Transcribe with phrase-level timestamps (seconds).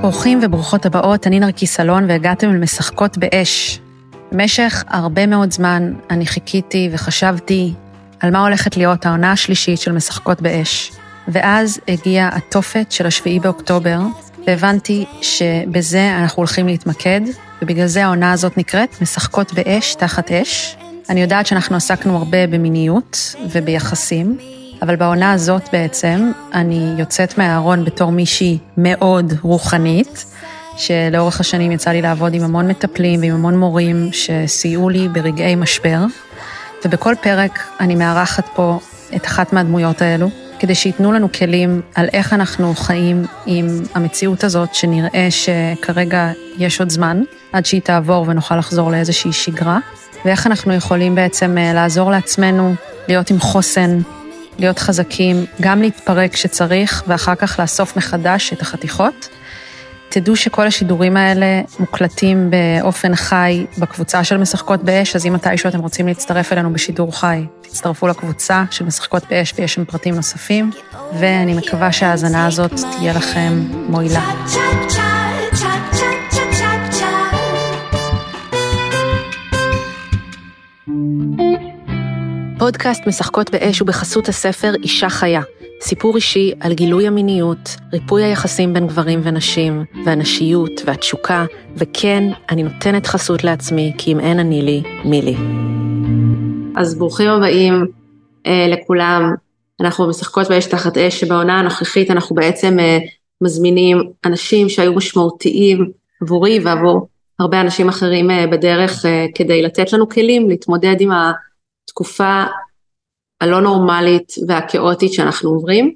[0.00, 3.80] ברוכים וברוכות הבאות, אני נרקיס אלון והגעתם למשחקות באש.
[4.32, 7.72] במשך הרבה מאוד זמן אני חיכיתי וחשבתי
[8.20, 10.92] על מה הולכת להיות העונה השלישית של משחקות באש.
[11.28, 13.98] ואז הגיע התופת של השביעי באוקטובר,
[14.46, 17.20] והבנתי שבזה אנחנו הולכים להתמקד,
[17.62, 20.76] ובגלל זה העונה הזאת נקראת משחקות באש תחת אש.
[21.08, 24.38] אני יודעת שאנחנו עסקנו הרבה במיניות וביחסים,
[24.82, 30.24] אבל בעונה הזאת בעצם אני יוצאת מהארון בתור מישהי מאוד רוחנית,
[30.76, 36.04] שלאורך השנים יצא לי לעבוד עם המון מטפלים ועם המון מורים שסייעו לי ברגעי משבר,
[36.84, 38.78] ובכל פרק אני מארחת פה
[39.16, 44.74] את אחת מהדמויות האלו, כדי שייתנו לנו כלים על איך אנחנו חיים עם המציאות הזאת,
[44.74, 49.78] שנראה שכרגע יש עוד זמן, עד שהיא תעבור ונוכל לחזור לאיזושהי שגרה,
[50.24, 52.74] ואיך אנחנו יכולים בעצם אה, לעזור לעצמנו
[53.08, 53.98] להיות עם חוסן,
[54.58, 59.28] להיות חזקים, גם להתפרק כשצריך, ואחר כך לאסוף מחדש את החתיכות.
[60.08, 65.80] תדעו שכל השידורים האלה מוקלטים באופן חי בקבוצה של משחקות באש, אז אם מתישהו אתם
[65.80, 70.70] רוצים להצטרף אלינו בשידור חי, תצטרפו לקבוצה של משחקות באש ויש שם פרטים נוספים,
[71.18, 74.30] ואני מקווה שההאזנה הזאת תהיה לכם מועילה.
[82.60, 85.40] פודקאסט משחקות באש הוא בחסות הספר אישה חיה,
[85.80, 91.44] סיפור אישי על גילוי המיניות, ריפוי היחסים בין גברים ונשים, והנשיות והתשוקה,
[91.76, 95.36] וכן, אני נותנת חסות לעצמי, כי אם אין אני לי, מי לי.
[96.76, 97.86] אז ברוכים הבאים
[98.46, 99.34] אה, לכולם.
[99.80, 102.98] אנחנו משחקות באש תחת אש, שבעונה הנוכחית אנחנו בעצם אה,
[103.40, 105.90] מזמינים אנשים שהיו משמעותיים
[106.22, 111.10] עבורי ועבור הרבה אנשים אחרים אה, בדרך אה, כדי לתת לנו כלים להתמודד עם
[111.90, 112.44] התקופה
[113.40, 115.94] הלא נורמלית והכאוטית שאנחנו עוברים.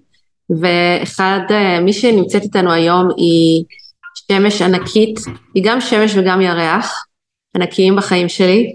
[0.51, 3.65] ואחד, אה, מי שנמצאת איתנו היום היא
[4.15, 5.21] שמש ענקית,
[5.55, 7.07] היא גם שמש וגם ירח,
[7.57, 8.75] ענקיים בחיים שלי,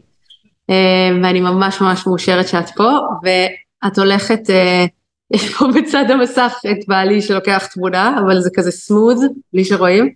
[0.69, 2.89] אה, ואני ממש ממש מאושרת שאת פה,
[3.23, 4.85] ואת הולכת, אה,
[5.33, 9.17] יש פה בצד המסך את בעלי שלוקח תמונה, אבל זה כזה סמוד,
[9.53, 10.09] בלי שרואים.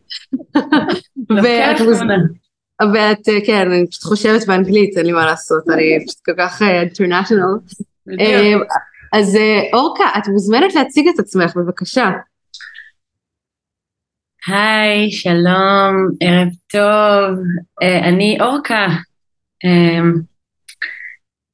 [1.29, 2.15] לוקח תמונה.
[2.93, 7.57] ואת, כן, אני פשוט חושבת באנגלית, אין לי מה לעשות, אני פשוט כל כך אינטרנשיונל.
[9.13, 9.37] אז
[9.73, 12.11] אורקה, את מוזמנת להציג את עצמך, בבקשה.
[14.47, 17.39] היי, שלום, ערב טוב.
[18.03, 18.87] אני אורקה.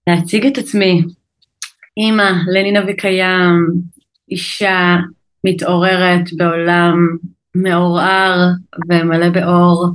[0.07, 1.03] להציג את עצמי.
[1.97, 3.71] אימא לנינה וקיים,
[4.31, 4.95] אישה
[5.43, 7.07] מתעוררת בעולם
[7.55, 8.37] מעורער
[8.89, 9.93] ומלא באור.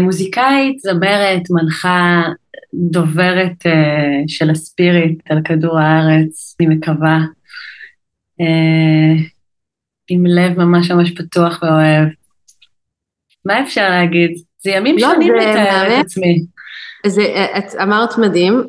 [0.00, 2.22] מוזיקאית, זמרת, מנחה,
[2.74, 7.18] דוברת uh, של הספיריט על כדור הארץ, אני מקווה,
[8.40, 8.44] uh,
[10.08, 12.08] עם לב ממש ממש פתוח ואוהב.
[13.44, 14.30] מה אפשר להגיד?
[14.64, 16.44] זה ימים לא, שונים לתאר את עצמי.
[17.06, 18.62] זה, את אמרת מדהים,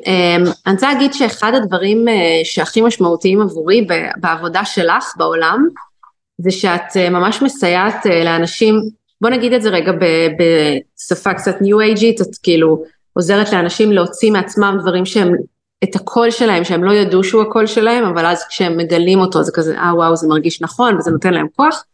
[0.66, 2.04] אני רוצה להגיד שאחד הדברים
[2.44, 5.68] שהכי משמעותיים עבורי בעבודה שלך בעולם,
[6.38, 8.74] זה שאת ממש מסייעת לאנשים,
[9.24, 14.78] בוא נגיד את זה רגע בשפה קצת ניו אייג'ית, את כאילו עוזרת לאנשים להוציא מעצמם
[14.80, 15.32] דברים שהם,
[15.84, 19.52] את הקול שלהם, שהם לא ידעו שהוא הקול שלהם, אבל אז כשהם מגלים אותו זה
[19.54, 21.84] כזה, אה וואו זה מרגיש נכון וזה נותן להם כוח.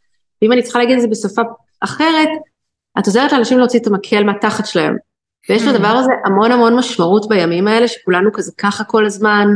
[0.43, 1.43] ואם אני צריכה להגיד את זה בשפה
[1.81, 2.29] אחרת,
[2.99, 4.97] את עוזרת לאנשים להוציא את המקל מהתחת שלהם.
[5.49, 9.49] ויש לדבר הזה המון המון משמעות בימים האלה, שכולנו כזה ככה כל הזמן,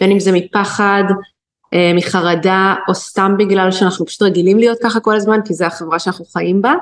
[0.00, 1.04] בין אם זה מפחד,
[1.74, 5.98] אה, מחרדה, או סתם בגלל שאנחנו פשוט רגילים להיות ככה כל הזמן, כי זה החברה
[5.98, 6.72] שאנחנו חיים בה.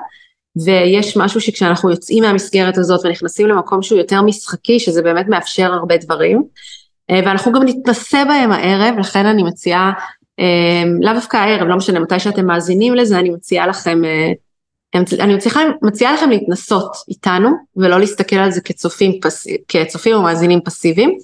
[0.57, 5.97] ויש משהו שכשאנחנו יוצאים מהמסגרת הזאת ונכנסים למקום שהוא יותר משחקי, שזה באמת מאפשר הרבה
[5.97, 6.43] דברים,
[7.11, 9.93] אה, ואנחנו גם נתנסה בהם הערב, לכן אני מציעה,
[10.41, 14.33] אה, לאו דווקא הערב, לא משנה מתי שאתם מאזינים לזה, אני מציעה לכם, אה,
[14.95, 19.13] אני מציעה, מציעה לכם להתנסות איתנו, ולא להסתכל על זה כצופים,
[19.69, 21.19] כצופים או מאזינים פסיביים.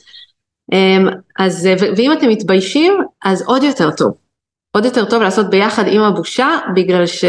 [1.39, 2.93] אז, ואם אתם מתביישים,
[3.25, 4.13] אז עוד יותר טוב.
[4.73, 7.25] עוד יותר טוב לעשות ביחד עם הבושה, בגלל ש...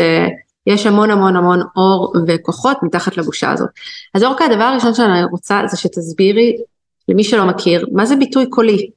[0.67, 3.69] יש המון המון המון אור וכוחות מתחת לבושה הזאת.
[4.13, 6.57] אז אורקה, הדבר הראשון שאני רוצה זה שתסבירי
[7.07, 8.89] למי שלא מכיר, מה זה ביטוי קולי?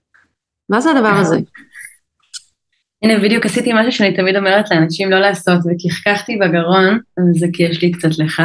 [0.68, 1.36] מה זה הדבר הזה?
[3.02, 6.98] הנה בדיוק עשיתי משהו שאני תמיד אומרת לאנשים לא לעשות וכחככתי בגרון,
[7.38, 8.42] זה כי יש לי קצת לך.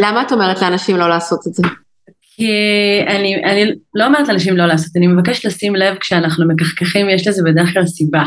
[0.00, 1.62] למה את אומרת לאנשים לא לעשות את זה?
[2.36, 2.52] כי
[3.06, 7.42] אני, אני לא אומרת לאנשים לא לעשות, אני מבקשת לשים לב כשאנחנו מכחככים, יש לזה
[7.42, 8.24] בדרך כלל סיבה.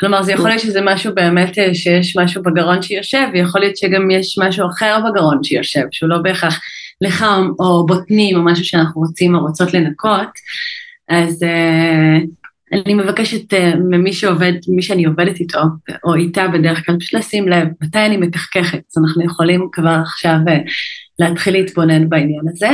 [0.00, 4.10] כלומר, זה יכול להיות שזה משהו באמת אה, שיש משהו בגרון שיושב, ויכול להיות שגם
[4.10, 6.60] יש משהו אחר בגרון שיושב, שהוא לא בהכרח
[7.00, 10.28] לחם או בוטנים או משהו שאנחנו רוצים או רוצות לנקות.
[11.08, 12.18] אז, אה,
[12.72, 15.58] אני מבקשת uh, ממי שעובד, מי שאני עובדת איתו,
[16.04, 20.34] או איתה בדרך כלל, פשוט לשים לב מתי אני מתחככת, אז אנחנו יכולים כבר עכשיו
[20.46, 20.70] uh,
[21.18, 22.68] להתחיל להתבונן בעניין הזה.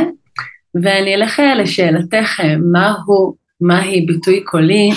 [0.83, 2.41] ואני אלך לשאלתך,
[2.73, 4.91] מהו, מהי ביטוי קולי,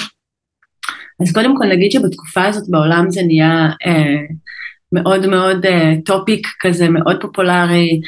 [1.22, 4.22] אז קודם כל נגיד שבתקופה הזאת בעולם זה נהיה אה,
[4.92, 8.02] מאוד מאוד אה, טופיק כזה, מאוד פופולרי,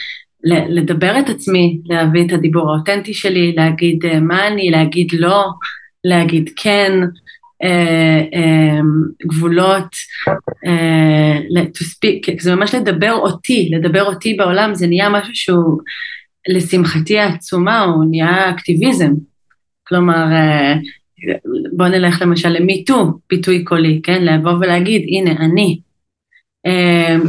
[0.44, 5.46] לדבר את עצמי, להביא את הדיבור האותנטי שלי, להגיד אה, מה אני, להגיד לא,
[6.04, 6.92] להגיד כן,
[7.64, 8.80] אה, אה,
[9.28, 9.96] גבולות,
[10.68, 15.80] אה, to speak, זה ממש לדבר אותי, לדבר אותי בעולם, זה נהיה משהו שהוא
[16.50, 19.12] לשמחתי העצומה, הוא נהיה אקטיביזם.
[19.88, 20.74] כלומר, אה,
[21.74, 24.24] בוא נלך למשל למיטו, ביטוי קולי, כן?
[24.24, 25.80] לבוא ולהגיד, הנה, אני.
[26.66, 27.22] אמ,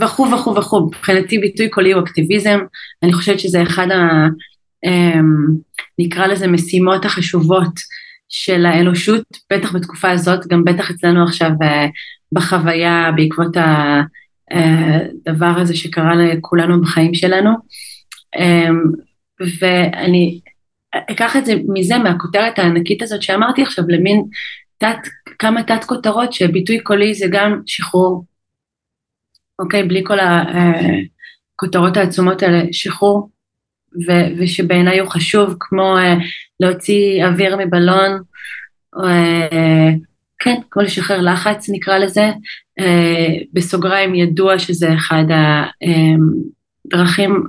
[0.00, 2.58] וכו' וכו' וכו', מבחינתי ביטוי קולי הוא אקטיביזם,
[3.02, 4.26] אני חושבת שזה אחד ה...
[4.84, 5.46] אמ,
[5.98, 7.72] נקרא לזה משימות החשובות
[8.28, 9.22] של האנושות,
[9.52, 11.86] בטח בתקופה הזאת, גם בטח אצלנו עכשיו אה,
[12.32, 13.56] בחוויה בעקבות
[14.50, 17.50] הדבר אה, הזה שקרה לכולנו בחיים שלנו.
[18.38, 18.82] אמ,
[19.60, 20.40] ואני
[20.94, 24.22] אקח את זה מזה, מהכותרת הענקית הזאת שאמרתי עכשיו, למין
[24.78, 24.98] תת,
[25.38, 28.24] כמה תת כותרות שביטוי קולי זה גם שחרור,
[29.58, 29.82] אוקיי?
[29.82, 30.18] בלי כל
[31.54, 33.30] הכותרות העצומות האלה, שחרור,
[33.94, 36.24] ו, ושבעיניי הוא חשוב, כמו uh,
[36.60, 38.22] להוציא אוויר מבלון,
[38.96, 39.94] או, uh,
[40.38, 42.30] כן, כמו לשחרר לחץ נקרא לזה,
[43.52, 45.24] בסוגריים ידוע שזה אחד
[46.92, 47.44] הדרכים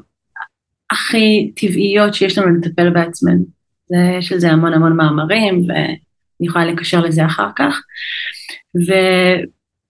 [0.93, 3.43] הכי טבעיות שיש לנו לטפל בעצמנו.
[3.89, 7.81] זה, יש לזה המון המון מאמרים ואני יכולה לקשר לזה אחר כך.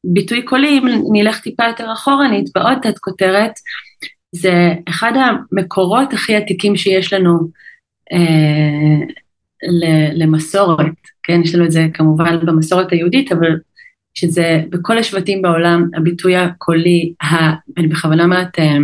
[0.05, 3.51] וביטוי קולי, אם נלך טיפה יותר אחורנית, בעוד תת כותרת,
[4.31, 7.39] זה אחד המקורות הכי עתיקים שיש לנו
[8.11, 9.05] אה,
[10.13, 13.51] למסורת, כן, יש לנו את זה כמובן במסורת היהודית, אבל
[14.13, 18.77] שזה בכל השבטים בעולם, הביטוי הקולי, ה, אני בכוונה אומרת, אה,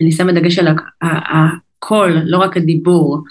[0.00, 0.68] אני שמה דגש על
[1.02, 3.22] הקול, לא רק הדיבור,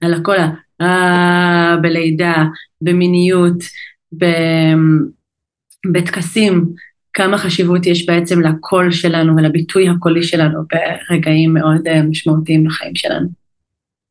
[0.00, 0.36] על הקול,
[0.82, 1.76] ה...
[1.76, 2.44] בלידה,
[2.82, 3.64] במיניות.
[5.92, 6.66] בטקסים,
[7.12, 13.28] כמה חשיבות יש בעצם לקול שלנו ולביטוי הקולי שלנו ברגעים מאוד אה, משמעותיים בחיים שלנו.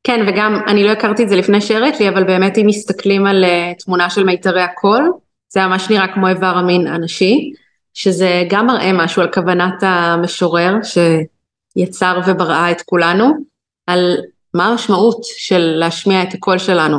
[0.03, 3.43] כן, וגם, אני לא הכרתי את זה לפני שהראית לי, אבל באמת אם מסתכלים על
[3.43, 5.11] uh, תמונה של מיתרי הקול,
[5.49, 7.51] זה ממש נראה כמו איבר המין הנשי,
[7.93, 10.97] שזה גם מראה משהו על כוונת המשורר, ש...
[11.75, 13.31] יצר ובראה את כולנו,
[13.87, 14.17] על
[14.53, 16.97] מה המשמעות של להשמיע את הקול שלנו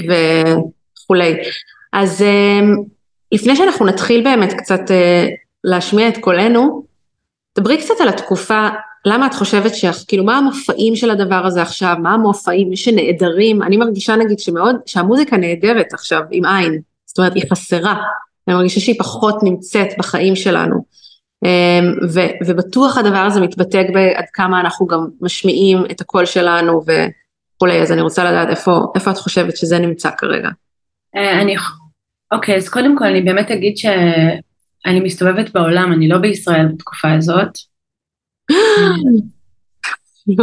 [0.00, 1.34] וכולי.
[1.92, 2.74] אז אמ,
[3.32, 5.26] לפני שאנחנו נתחיל באמת קצת אה,
[5.64, 6.84] להשמיע את קולנו,
[7.58, 8.68] דברי קצת על התקופה,
[9.04, 9.84] למה את חושבת ש...
[10.08, 15.36] כאילו מה המופעים של הדבר הזה עכשיו, מה המופעים שנעדרים, אני מרגישה נגיד שמאוד, שהמוזיקה
[15.36, 17.94] נהדרת עכשיו עם עין, זאת אומרת היא חסרה,
[18.48, 20.84] אני מרגישה שהיא פחות נמצאת בחיים שלנו.
[21.44, 27.82] אמ, ו, ובטוח הדבר הזה מתבטא בעד כמה אנחנו גם משמיעים את הקול שלנו וכולי,
[27.82, 30.48] אז אני רוצה לדעת איפה, איפה את חושבת שזה נמצא כרגע.
[31.16, 31.56] אה, אני,
[32.32, 37.58] אוקיי, אז קודם כל אני באמת אגיד שאני מסתובבת בעולם, אני לא בישראל בתקופה הזאת.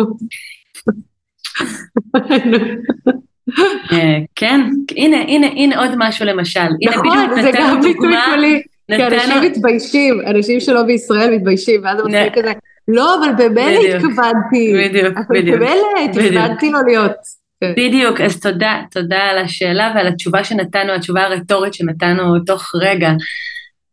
[3.91, 4.61] אה, כן,
[4.95, 6.59] הנה, הנה, הנה עוד משהו למשל.
[6.89, 8.61] נכון, זה גם ביטוי כללי.
[8.87, 12.51] כי אנשים מתביישים, אנשים שלא בישראל מתביישים, ואז הם עושים כזה,
[12.87, 14.73] לא, אבל במילא התכוונתי.
[14.77, 15.55] בדיוק, בדיוק.
[15.55, 17.45] במילא התכוונתי לא להיות.
[17.61, 17.73] כן.
[17.77, 23.11] בדיוק, אז תודה, תודה על השאלה ועל התשובה שנתנו, התשובה הרטורית שנתנו תוך רגע.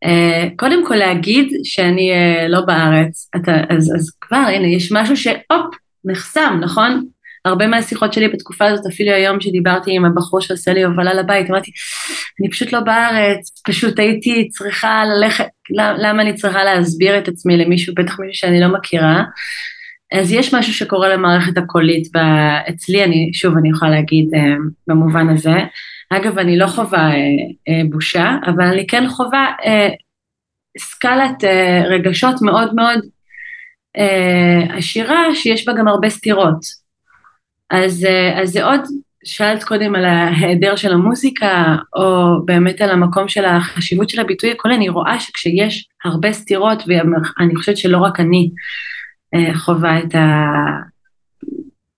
[0.04, 0.08] Uh,
[0.56, 5.74] קודם כל להגיד שאני uh, לא בארץ, אתה, אז, אז כבר הנה יש משהו שהופ,
[6.04, 7.06] נחסם, נכון?
[7.44, 11.70] הרבה מהשיחות שלי בתקופה הזאת, אפילו היום שדיברתי עם הבחור שעושה לי הובלה לבית, אמרתי,
[12.40, 15.46] אני פשוט לא בארץ, פשוט הייתי צריכה ללכת,
[15.98, 19.22] למה אני צריכה להסביר את עצמי למישהו, בטח מישהו שאני לא מכירה.
[20.12, 22.08] אז יש משהו שקורה למערכת הקולית,
[22.68, 24.54] אצלי אני, שוב, אני יכולה להגיד אה,
[24.86, 25.54] במובן הזה.
[26.10, 27.16] אגב, אני לא חווה אה,
[27.68, 29.52] אה, בושה, אבל אני כן חווה
[30.78, 31.44] סקלת
[31.90, 32.98] רגשות מאוד מאוד
[34.76, 36.81] עשירה, שיש בה גם הרבה סתירות.
[37.72, 38.80] אז, אה, אז זה עוד,
[39.24, 44.74] שאלת קודם על ההיעדר של המוזיקה, או באמת על המקום של החשיבות של הביטוי הקולי,
[44.74, 48.50] אני רואה שכשיש הרבה סתירות, ואני חושבת שלא רק אני
[49.34, 50.14] אה, חווה את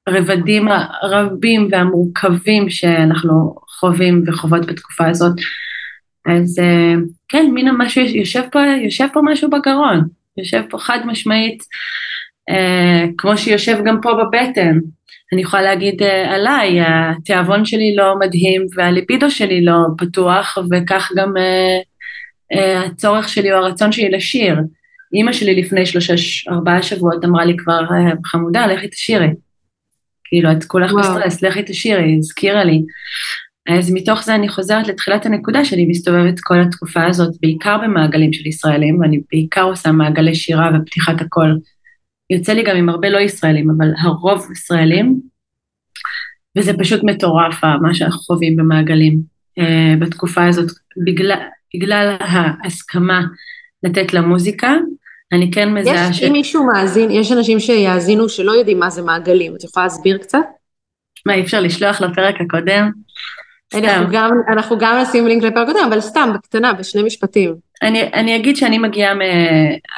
[0.07, 0.69] הרבדים
[1.03, 5.37] הרבים והמורכבים שאנחנו חווים וחוות בתקופה הזאת,
[6.27, 6.95] אז אה,
[7.29, 10.01] כן, מן המשהו, יושב פה, יושב פה משהו בגרון,
[10.39, 11.63] יושב פה חד משמעית,
[13.19, 14.79] כמו שיושב גם פה בבטן.
[15.33, 21.37] אני יכולה להגיד אה, עליי, התיאבון שלי לא מדהים והליפידו שלי לא פתוח וכך גם
[21.37, 21.79] אה,
[22.53, 24.57] אה, הצורך שלי או הרצון שלי לשיר.
[25.15, 26.15] אימא שלי לפני שלושה,
[26.49, 27.81] ארבעה שבועות אמרה לי כבר,
[28.25, 29.29] חמודה, לכי תשירי.
[30.25, 32.83] כאילו, את כולך בסטרס, לכי תשירי, הזכירה לי.
[33.69, 38.47] אז מתוך זה אני חוזרת לתחילת הנקודה שאני מסתובבת כל התקופה הזאת, בעיקר במעגלים של
[38.47, 41.59] ישראלים, ואני בעיקר עושה מעגלי שירה ופתיחת הקול.
[42.31, 45.21] יוצא לי גם עם הרבה לא ישראלים, אבל הרוב ישראלים,
[46.59, 49.21] וזה פשוט מטורף מה שאנחנו חווים במעגלים
[49.61, 49.63] uh,
[49.99, 50.71] בתקופה הזאת,
[51.05, 51.39] בגלל,
[51.75, 53.23] בגלל ההסכמה
[53.83, 54.75] לתת למוזיקה,
[55.33, 56.17] אני כן מזהה ש...
[56.17, 60.19] יש, אם מישהו מאזין, יש אנשים שיאזינו שלא יודעים מה זה מעגלים, את יכולה להסביר
[60.19, 60.39] קצת?
[61.27, 62.91] מה, אי אפשר לשלוח לפרק הקודם?
[63.75, 67.55] אנחנו גם, אנחנו גם נשים לינק לפרק הקודם, אבל סתם, בקטנה, בשני משפטים.
[67.85, 69.15] אני, אני אגיד שאני מגיעה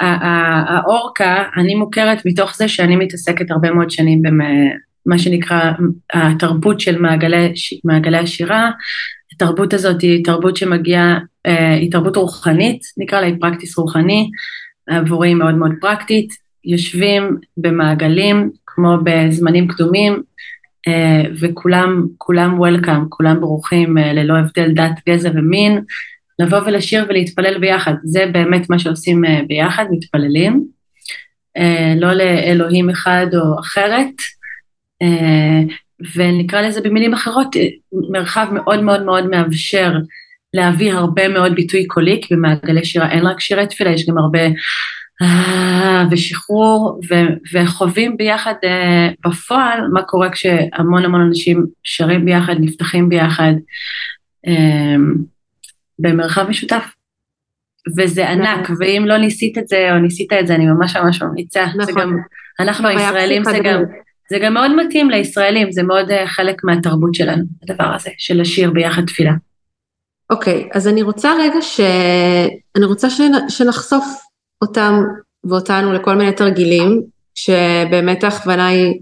[0.00, 5.72] מהאורקה, אני מוכרת מתוך זה שאני מתעסקת הרבה מאוד שנים במה שנקרא
[6.12, 7.52] התרבות של מעגלי,
[7.84, 8.70] מעגלי השירה.
[9.32, 14.30] התרבות הזאת היא תרבות שמגיעה, אה, היא תרבות רוחנית, נקרא לה, היא פרקטיס רוחני,
[14.88, 16.28] עבורי מאוד מאוד פרקטית,
[16.64, 20.22] יושבים במעגלים כמו בזמנים קדומים,
[20.88, 25.80] אה, וכולם, כולם וולקאם, כולם ברוכים אה, ללא הבדל דת, גזע ומין,
[26.38, 30.76] לבוא ולשיר ולהתפלל ביחד, זה באמת מה שעושים אה, ביחד, מתפללים,
[31.96, 34.12] לא לאלוהים אחד או אחרת,
[36.16, 37.56] ונקרא לזה במילים אחרות,
[38.10, 39.92] מרחב מאוד מאוד מאוד מאפשר
[40.54, 44.40] להביא הרבה מאוד ביטוי קולי, כי במעגלי שירה אין רק שירי תפילה, יש גם הרבה
[45.22, 48.54] אה, ושחרור, ו- וחווים ביחד
[49.26, 53.52] בפועל מה קורה כשהמון המון אנשים שרים ביחד, נפתחים ביחד
[55.98, 56.84] במרחב משותף.
[57.98, 58.76] וזה ענק, נכון.
[58.80, 61.66] ואם לא ניסית את זה או ניסית את זה, אני ממש ממש ממליצה.
[61.66, 61.84] נכון.
[61.84, 62.16] זה גם,
[62.60, 63.82] אנחנו הישראלים, זה גם,
[64.30, 68.70] זה גם מאוד מתאים לישראלים, זה מאוד uh, חלק מהתרבות שלנו, הדבר הזה, של לשיר
[68.70, 69.32] ביחד תפילה.
[70.30, 71.80] אוקיי, okay, אז אני רוצה רגע ש...
[72.76, 73.32] אני רוצה שנ...
[73.48, 74.04] שנחשוף
[74.62, 74.94] אותם
[75.44, 77.02] ואותנו לכל מיני תרגילים,
[77.34, 79.00] שבאמת ההכוונה היא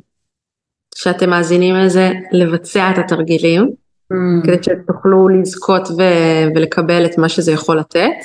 [0.95, 3.71] שאתם מאזינים לזה, לבצע את התרגילים,
[4.13, 4.47] mm.
[4.47, 8.17] כדי שתוכלו לזכות ו- ולקבל את מה שזה יכול לתת.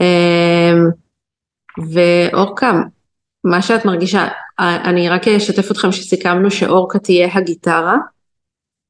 [0.00, 0.90] אמ,
[1.92, 2.72] ואורקה,
[3.44, 4.28] מה שאת מרגישה,
[4.58, 7.96] אני רק אשתף אתכם שסיכמנו שאורקה תהיה הגיטרה,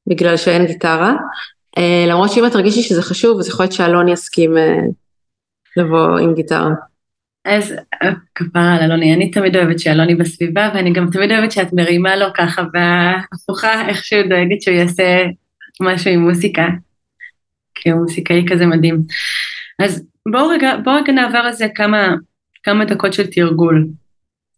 [0.07, 1.13] בגלל שאין גיטרה,
[1.77, 4.79] אה, למרות שאם את תרגישי שזה חשוב, אז יכול להיות שאלון יסכים אה,
[5.77, 6.69] לבוא עם גיטרה.
[7.45, 7.75] אז
[8.35, 12.25] כפרה על אלוני, אני תמיד אוהבת שאלוני בסביבה, ואני גם תמיד אוהבת שאת מרימה לו
[12.33, 15.25] ככה בהפוכה, איכשהו דואגת שהוא יעשה
[15.81, 16.67] משהו עם מוסיקה,
[17.75, 19.01] כי הוא מוסיקאי כזה מדהים.
[19.79, 22.15] אז בואו רגע, בוא רגע נעבר על זה כמה,
[22.63, 23.87] כמה דקות של תרגול.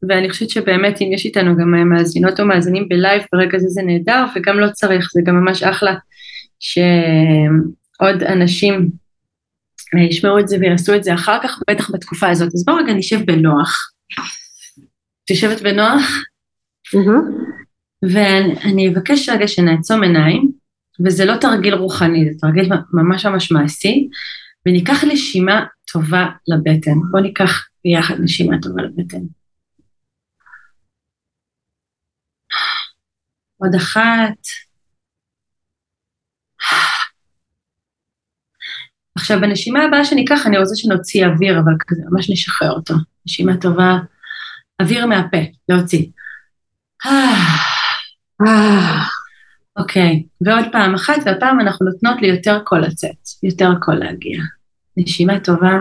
[0.09, 4.25] ואני חושבת שבאמת אם יש איתנו גם מאזינות או מאזינים בלייב ברגע זה זה נהדר,
[4.35, 5.95] וגם לא צריך, זה גם ממש אחלה
[6.59, 8.89] שעוד אנשים
[9.99, 12.49] ישמעו את זה ויעשו את זה אחר כך, בטח בתקופה הזאת.
[12.55, 13.91] אז בואו רגע נשב בנוח.
[15.25, 16.23] את יושבת בנוח?
[18.03, 20.50] ואני אבקש רגע שנעצום עיניים,
[21.05, 24.09] וזה לא תרגיל רוחני, זה תרגיל ממש ממש מעשי,
[24.65, 26.99] וניקח נשימה טובה לבטן.
[27.11, 29.21] בואו ניקח ביחד נשימה טובה לבטן.
[33.57, 34.37] עוד אחת.
[39.15, 42.93] עכשיו בנשימה הבאה שניקח אני רוצה שנוציא אוויר, אבל כזה ממש נשחרר אותו.
[43.25, 43.97] נשימה טובה,
[44.81, 45.37] אוויר מהפה,
[45.69, 46.05] להוציא.
[49.81, 54.39] אוקיי, ועוד פעם אחת, והפעם אנחנו נותנות לי יותר קול לצאת, יותר קול להגיע.
[54.97, 55.77] נשימה טובה.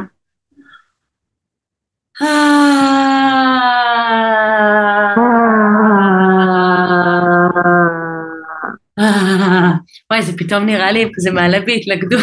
[10.11, 12.21] וואי, זה פתאום נראה לי, זה מעלה בי התלכדות.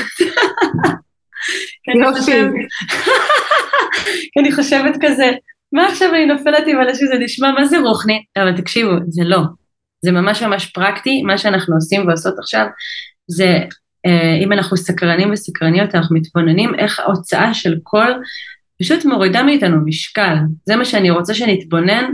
[4.33, 5.31] כי אני חושבת כזה,
[5.71, 9.39] מה עכשיו אני נופלת עם אנשים, זה נשמע מה זה רוחני, אבל תקשיבו, זה לא.
[10.01, 12.65] זה ממש ממש פרקטי, מה שאנחנו עושים ועושות עכשיו,
[13.27, 13.59] זה
[14.05, 18.21] אה, אם אנחנו סקרנים וסקרניות, אנחנו מתבוננים איך ההוצאה של קול
[18.81, 20.35] פשוט מורידה מאיתנו משקל.
[20.65, 22.05] זה מה שאני רוצה שנתבונן,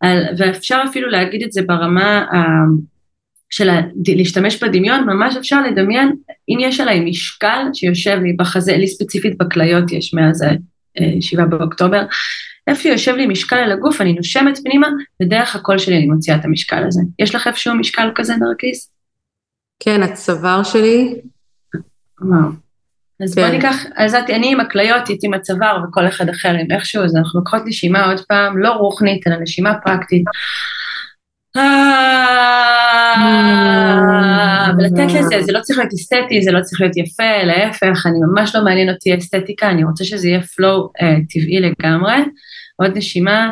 [0.00, 2.26] על, ואפשר אפילו להגיד את זה ברמה
[3.50, 3.70] של
[4.06, 6.12] להשתמש בדמיון, ממש אפשר לדמיין
[6.48, 12.02] אם יש עליי משקל שיושב לי בחזה, לי ספציפית בכליות יש מאז ה-7 באוקטובר,
[12.70, 14.88] איפה שיושב לי משקל על הגוף, אני נושמת פנימה,
[15.22, 17.00] ודרך הקול שלי אני מוציאה את המשקל הזה.
[17.18, 18.90] יש לך איפשהו משקל כזה, נרקיס?
[19.80, 21.14] כן, הצוואר שלי.
[22.20, 22.50] וואו.
[23.20, 23.42] אז כן.
[23.42, 27.16] בוא ניקח, אז אני עם הכליות, איתי עם הצוואר וכל אחד אחר עם איכשהו, אז
[27.16, 30.24] אנחנו לוקחות נשימה עוד פעם, לא רוחנית, אלא נשימה פרקטית.
[34.78, 38.54] ולתת לזה, זה לא צריך להיות אסתטי, זה לא צריך להיות יפה, להפך, אני ממש
[38.54, 40.92] לא מעניין אותי אסתטיקה, אני רוצה שזה יהיה flow
[41.28, 42.16] טבעי לגמרי.
[42.76, 43.50] עוד נשימה.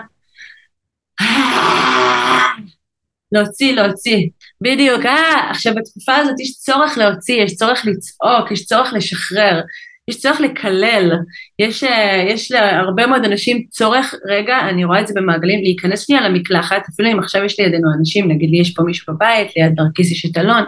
[3.32, 4.28] להוציא, להוציא.
[4.60, 9.60] בדיוק, אה, עכשיו בתקופה הזאת יש צורך להוציא, יש צורך לצעוק, יש צורך לשחרר,
[10.08, 11.12] יש צורך לקלל,
[11.58, 16.28] יש, אה, יש להרבה מאוד אנשים צורך, רגע, אני רואה את זה במעגלים, להיכנס שנייה
[16.28, 20.12] למקלחת, אפילו אם עכשיו יש לידינו אנשים, נגיד לי יש פה מישהו בבית, ליד דרכיס
[20.12, 20.64] יש את אלון,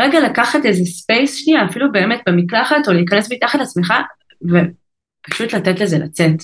[0.00, 3.94] רגע לקחת איזה space שנייה, אפילו באמת במקלחת, או להיכנס מתחת לעצמך,
[4.42, 6.42] ופשוט לתת לזה לצאת.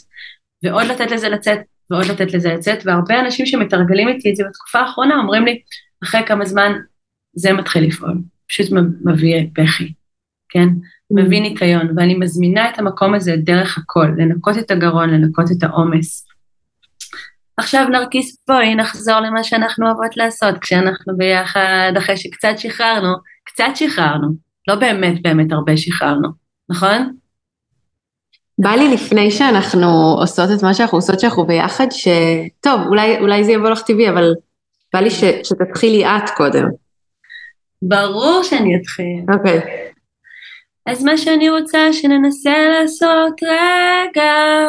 [0.63, 1.59] ועוד לתת לזה לצאת,
[1.91, 5.61] ועוד לתת לזה לצאת, והרבה אנשים שמתרגלים איתי את זה בתקופה האחרונה אומרים לי,
[6.05, 6.73] אחרי כמה זמן
[7.35, 8.67] זה מתחיל לפעול, פשוט
[9.05, 9.93] מביא בכי,
[10.49, 10.69] כן?
[11.11, 16.27] מביא ניקיון, ואני מזמינה את המקום הזה דרך הכל, לנקות את הגרון, לנקות את העומס.
[17.57, 24.29] עכשיו נרקיס בואי נחזור למה שאנחנו אוהבות לעשות כשאנחנו ביחד, אחרי שקצת שחררנו, קצת שחררנו,
[24.69, 26.29] לא באמת באמת הרבה שחררנו,
[26.71, 27.13] נכון?
[28.59, 33.53] בא לי לפני שאנחנו עושות את מה שאנחנו עושות שאנחנו ביחד, שטוב, אולי, אולי זה
[33.53, 34.35] יבוא לך טבעי, אבל
[34.93, 36.65] בא לי ש, שתתחילי את קודם.
[37.83, 39.25] ברור שאני אתחיל.
[39.35, 39.59] אוקיי.
[39.59, 39.88] Okay.
[40.91, 44.67] אז מה שאני רוצה שננסה לעשות רגע,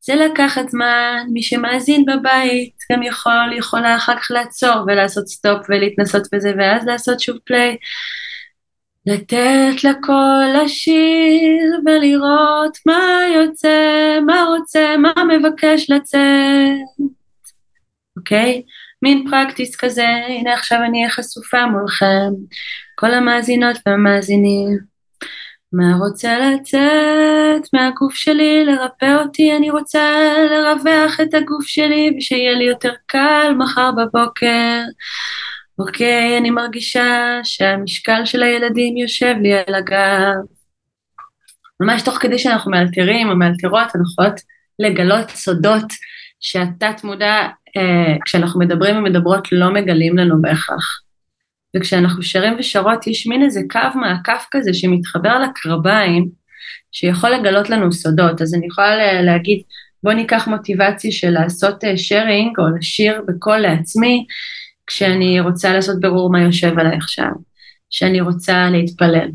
[0.00, 6.22] זה לקחת זמן, מי שמאזין בבית גם יכול, יכולה אחר כך לעצור ולעשות סטופ ולהתנסות
[6.32, 7.76] בזה ואז לעשות שוב play.
[9.06, 17.08] לתת לכל לשיר ולראות מה יוצא, מה רוצה, מה מבקש לצאת,
[18.16, 18.62] אוקיי?
[19.02, 22.30] מין פרקטיס כזה, הנה עכשיו אני אהיה חשופה מולכם,
[22.94, 24.91] כל המאזינות והמאזינים.
[25.72, 32.64] מה רוצה לצאת מהגוף שלי, לרפא אותי, אני רוצה לרווח את הגוף שלי ושיהיה לי
[32.64, 34.80] יותר קל מחר בבוקר.
[35.78, 40.34] אוקיי, אני מרגישה שהמשקל של הילדים יושב לי על הגב.
[41.80, 44.40] ממש תוך כדי שאנחנו מאלתרים או מאלתרות, אנחנו יכולות
[44.78, 45.92] לגלות סודות
[46.40, 51.02] שהתת מודע, אה, כשאנחנו מדברים ומדברות, לא מגלים לנו בהכרח.
[51.76, 56.28] וכשאנחנו שרים ושרות, יש מין איזה קו מעקף כזה שמתחבר לקרביים,
[56.92, 58.42] שיכול לגלות לנו סודות.
[58.42, 59.62] אז אני יכולה להגיד,
[60.02, 64.26] בוא ניקח מוטיבציה של לעשות שרינג אה, או לשיר בקול לעצמי,
[64.86, 67.30] כשאני רוצה לעשות ברור מה יושב עליי עכשיו,
[67.90, 69.28] שאני רוצה להתפלל,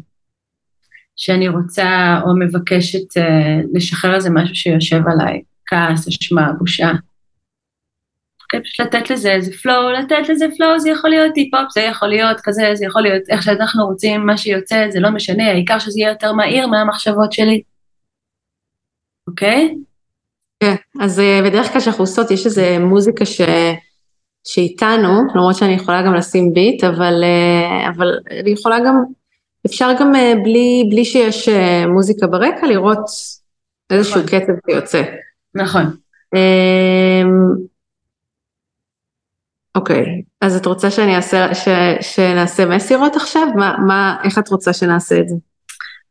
[1.16, 6.92] שאני רוצה או מבקשת uh, לשחרר איזה משהו שיושב עליי, כעס, אשמה, בושה.
[8.50, 12.08] כן, פשוט לתת לזה איזה flow, לתת לזה flow, זה יכול להיות היפ-הופ, זה יכול
[12.08, 16.00] להיות כזה, זה יכול להיות איך שאנחנו רוצים, מה שיוצא, זה לא משנה, העיקר שזה
[16.00, 17.62] יהיה יותר מהיר מהמחשבות שלי.
[19.28, 19.76] אוקיי?
[20.60, 23.42] כן, אז אה, בדרך כלל כשאנחנו עושות, יש איזה מוזיקה ש...
[24.44, 29.04] שאיתנו, למרות שאני יכולה גם לשים ביט, אבל, אה, אבל אני יכולה גם,
[29.66, 31.50] אפשר גם אה, בלי, בלי שיש
[31.94, 33.06] מוזיקה ברקע לראות
[33.90, 34.40] איזשהו נכון.
[34.40, 35.02] קצב שיוצא.
[35.56, 35.84] נכון.
[39.78, 41.68] אוקיי, אז את רוצה שאני אעשה, ש,
[42.02, 43.48] שנעשה מסירות עכשיו?
[43.56, 45.36] מה, מה, איך את רוצה שנעשה את זה?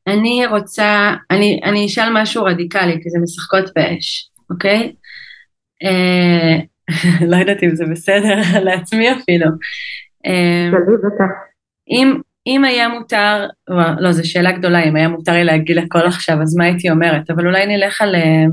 [0.07, 4.93] אני רוצה, אני, אני אשאל משהו רדיקלי, כי זה משחקות באש, אוקיי?
[7.31, 9.47] לא יודעת אם זה בסדר לעצמי אפילו.
[10.27, 10.75] אמ,
[11.91, 13.47] אם, אם היה מותר,
[14.01, 17.31] לא, זו שאלה גדולה, אם היה מותר לי להגיד הכל עכשיו, אז מה הייתי אומרת?
[17.31, 18.15] אבל אולי נלך על...
[18.15, 18.45] אה,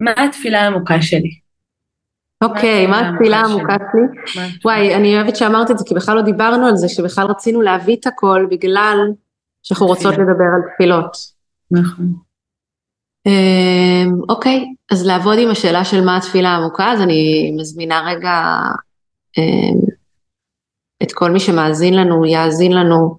[0.00, 1.49] מה התפילה העמוקה שלי?
[2.44, 4.40] אוקיי, מה התפילה העמוקה שלי?
[4.64, 7.96] וואי, אני אוהבת שאמרת את זה, כי בכלל לא דיברנו על זה, שבכלל רצינו להביא
[8.00, 8.96] את הכל בגלל
[9.62, 11.16] שאנחנו רוצות לדבר על תפילות.
[11.70, 12.12] נכון.
[13.26, 18.58] אמ, אוקיי, אז לעבוד עם השאלה של מה התפילה העמוקה, אז אני מזמינה רגע
[19.38, 19.78] אמ,
[21.02, 23.16] את כל מי שמאזין לנו, יאזין לנו,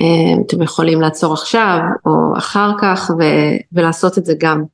[0.00, 3.10] אמ, אתם יכולים לעצור עכשיו או אחר כך
[3.72, 4.64] ולעשות את זה גם.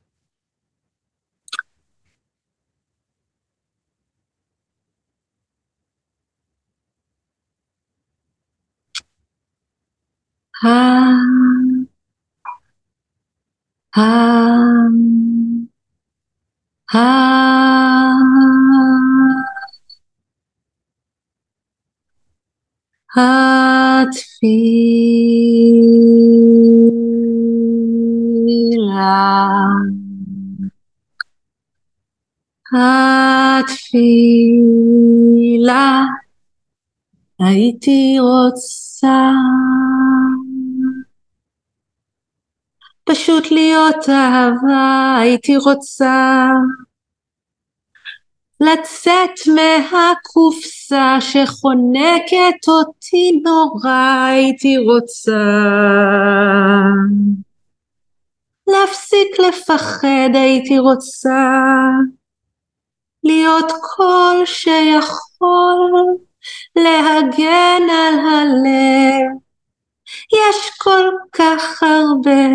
[10.57, 10.97] התפילה,
[34.07, 36.05] התפילה,
[37.39, 39.31] הייתי רוצה
[43.07, 46.49] פשוט להיות אהבה, הייתי רוצה
[48.59, 55.43] לצאת מהקופסה שחונקת אותי נורא הייתי רוצה.
[58.67, 61.49] להפסיק לפחד הייתי רוצה.
[63.23, 66.17] להיות קול שיכול
[66.75, 69.46] להגן על הלב.
[70.33, 72.47] יש כל כך הרבה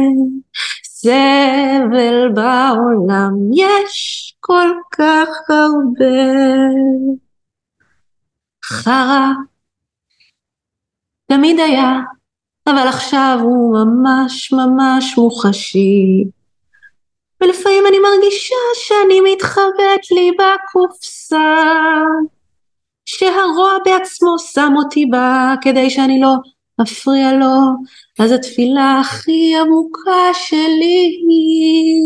[0.84, 6.28] סבל בעולם, יש כל כך הרבה
[8.64, 9.28] חרא.
[11.26, 11.92] תמיד היה,
[12.66, 16.24] אבל עכשיו הוא ממש ממש מוחשי.
[17.40, 21.54] ולפעמים אני מרגישה שאני מתחבאת לי בקופסה,
[23.04, 26.34] שהרוע בעצמו שם אותי בה כדי שאני לא
[26.82, 27.56] אפריע לו,
[28.18, 32.02] אז התפילה הכי עמוקה שלי היא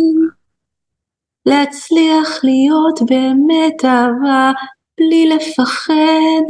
[1.47, 4.53] להצליח להיות באמת אהבה
[4.99, 6.47] בלי לפחד,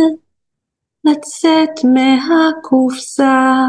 [1.04, 3.64] לצאת מהקופסה.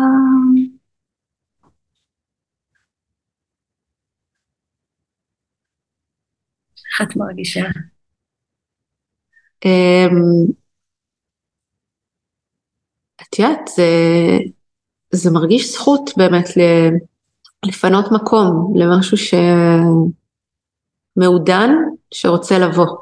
[6.78, 7.66] איך את מרגישה?
[9.66, 10.67] אמ,
[13.40, 13.84] יודעת, זה,
[15.12, 16.46] זה מרגיש זכות באמת
[17.66, 19.18] לפנות מקום למשהו
[21.18, 21.70] שמעודן,
[22.14, 22.98] שרוצה לבוא.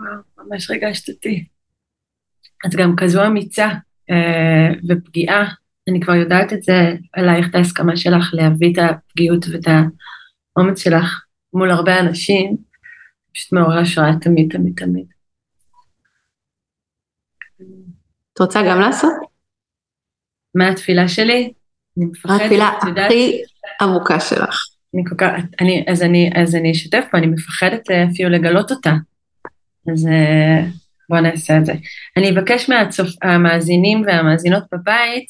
[0.00, 1.44] וואו, ממש ריגשת אותי.
[2.66, 3.68] את גם כזו אמיצה
[4.10, 5.44] אה, ופגיעה,
[5.88, 9.66] אני כבר יודעת את זה עלייך, את ההסכמה שלך להביא את הפגיעות ואת
[10.56, 12.56] האומץ שלך מול הרבה אנשים,
[13.34, 15.13] פשוט מעורר השראה תמיד, תמיד, תמיד.
[18.34, 19.12] את רוצה גם לעשות?
[20.54, 21.52] מה התפילה שלי?
[21.98, 22.68] אני מפחדת, התפילה
[23.06, 23.42] הכי
[23.80, 24.60] עמוקה שלך.
[24.94, 28.70] אני כל כך, אני, אז, אני, אז אני אשתף פה, אני מפחדת אה, אפילו לגלות
[28.70, 28.92] אותה.
[29.92, 30.64] אז אה,
[31.08, 31.72] בואו נעשה את זה.
[32.16, 32.70] אני אבקש
[33.24, 35.26] מהמאזינים והמאזינות בבית,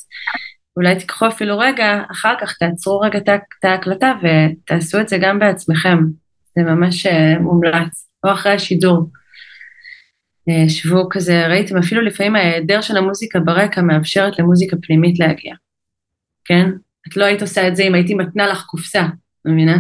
[0.77, 5.99] אולי תיקחו אפילו רגע, אחר כך תעצרו רגע את ההקלטה ותעשו את זה גם בעצמכם.
[6.59, 9.11] זה ממש אה, מומלץ, או אחרי השידור.
[10.49, 15.55] אה, שבו כזה, ראיתם אפילו לפעמים ההיעדר של המוזיקה ברקע מאפשרת למוזיקה פנימית להגיע,
[16.45, 16.71] כן?
[17.09, 19.03] את לא היית עושה את זה אם הייתי מתנה לך קופסה,
[19.45, 19.77] מבינה?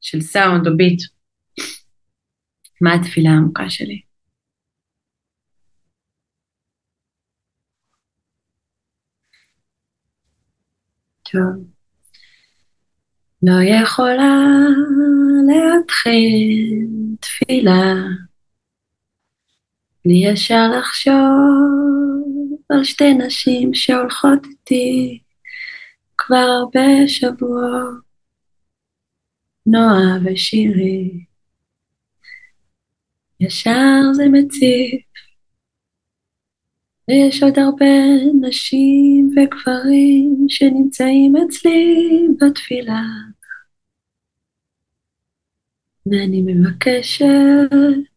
[0.00, 1.02] של סאונד או ביט.
[2.80, 4.00] מה התפילה העמוקה שלי?
[11.32, 11.64] טוב.
[13.42, 14.34] לא יכולה
[15.48, 16.86] להתחיל
[17.20, 17.94] תפילה
[20.04, 21.14] בלי ישר לחשוב
[22.68, 25.22] על שתי נשים שהולכות איתי
[26.18, 28.00] כבר הרבה שבועות,
[29.66, 31.24] נועה ושירי.
[33.40, 35.02] ישר זה מציף,
[37.08, 37.86] ויש עוד הרבה
[38.40, 43.02] נשים וגברים שנמצאים אצלי בתפילה.
[46.06, 48.09] ואני מבקשת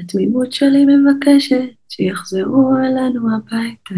[0.00, 3.94] התמימות שלי מבקשת שיחזרו אלינו הביתה.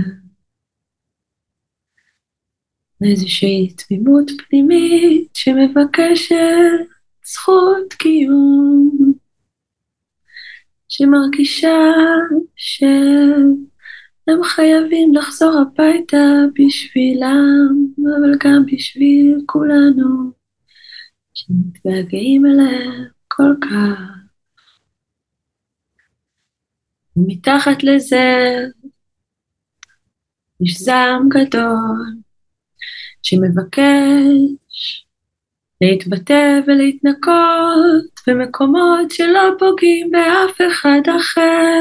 [3.02, 6.36] איזושהי תמימות פנימית שמבקשת
[7.24, 9.12] זכות קיום,
[10.88, 11.78] שמרגישה
[12.56, 20.32] שהם חייבים לחזור הביתה בשבילם, אבל גם בשביל כולנו,
[21.34, 24.23] שמתגעגעים אליהם כל כך.
[27.16, 28.54] ומתחת לזה
[30.60, 32.14] יש זעם גדול
[33.22, 35.06] שמבקש
[35.80, 41.80] להתבטא ולהתנקות במקומות שלא פוגעים באף אחד אחר.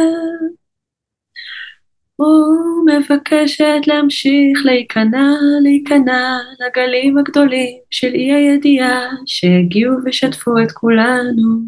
[2.19, 5.31] ומבקשת להמשיך להיכנע,
[5.63, 11.59] להיכנע לגלים הגדולים של אי הידיעה שהגיעו ושטפו את כולנו.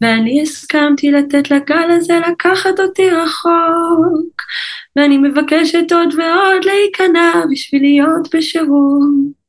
[0.00, 4.42] ואני הסכמתי לתת לגל הזה לקחת אותי רחוק,
[4.96, 9.40] ואני מבקשת עוד ועוד להיכנע בשביל להיות בשירות.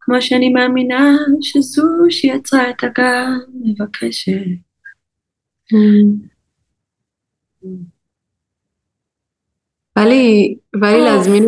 [0.00, 3.24] כמו שאני מאמינה שזו שיצרה את הגל
[3.60, 4.44] מבקשת.
[9.98, 11.44] בא לי, בא לי להזמין,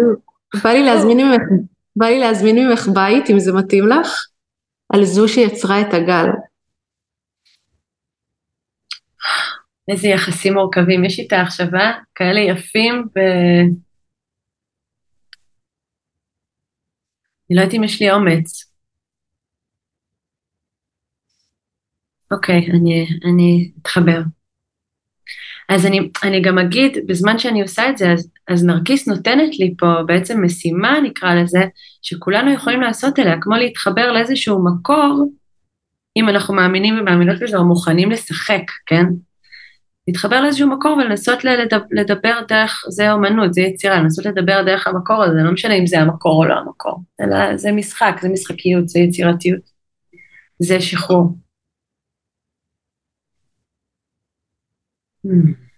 [0.65, 1.43] בא לי להזמין ממך,
[1.97, 4.09] בא לי להזמין ממך בית, אם זה מתאים לך,
[4.93, 6.27] על זו שיצרה את הגל.
[9.91, 13.19] איזה יחסים מורכבים, יש איתה החשבה כאלה יפים ו...
[17.51, 18.73] אני לא יודעת אם יש לי אומץ.
[22.31, 24.21] אוקיי, אני, אני אתחבר.
[25.69, 29.75] אז אני, אני גם אגיד, בזמן שאני עושה את זה, אז, אז נרקיס נותנת לי
[29.79, 31.65] פה בעצם משימה, נקרא לזה,
[32.03, 35.31] שכולנו יכולים לעשות אליה, כמו להתחבר לאיזשהו מקור,
[36.17, 39.05] אם אנחנו מאמינים ומאמינות בזה, או מוכנים לשחק, כן?
[40.09, 45.23] להתחבר לאיזשהו מקור ולנסות לדבר, לדבר דרך, זה אומנות, זה יצירה, לנסות לדבר דרך המקור
[45.23, 49.01] הזה, לא משנה אם זה המקור או לא המקור, אלא זה משחק, זה משחקיות, זה
[49.01, 49.61] יצירתיות,
[50.59, 51.37] זה שחרור.
[55.27, 55.70] Hmm.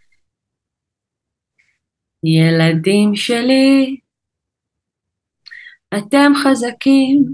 [2.24, 3.96] ילדים שלי,
[5.98, 7.24] אתם חזקים,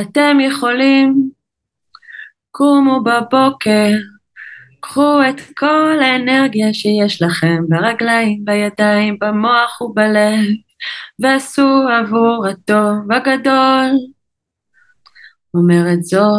[0.00, 1.30] אתם יכולים,
[2.50, 3.90] קומו בבוקר,
[4.80, 10.44] קחו את כל האנרגיה שיש לכם ברגליים, בידיים, במוח ובלב,
[11.18, 13.90] ועשו עבור הטוב הגדול.
[15.54, 16.30] אומרת זו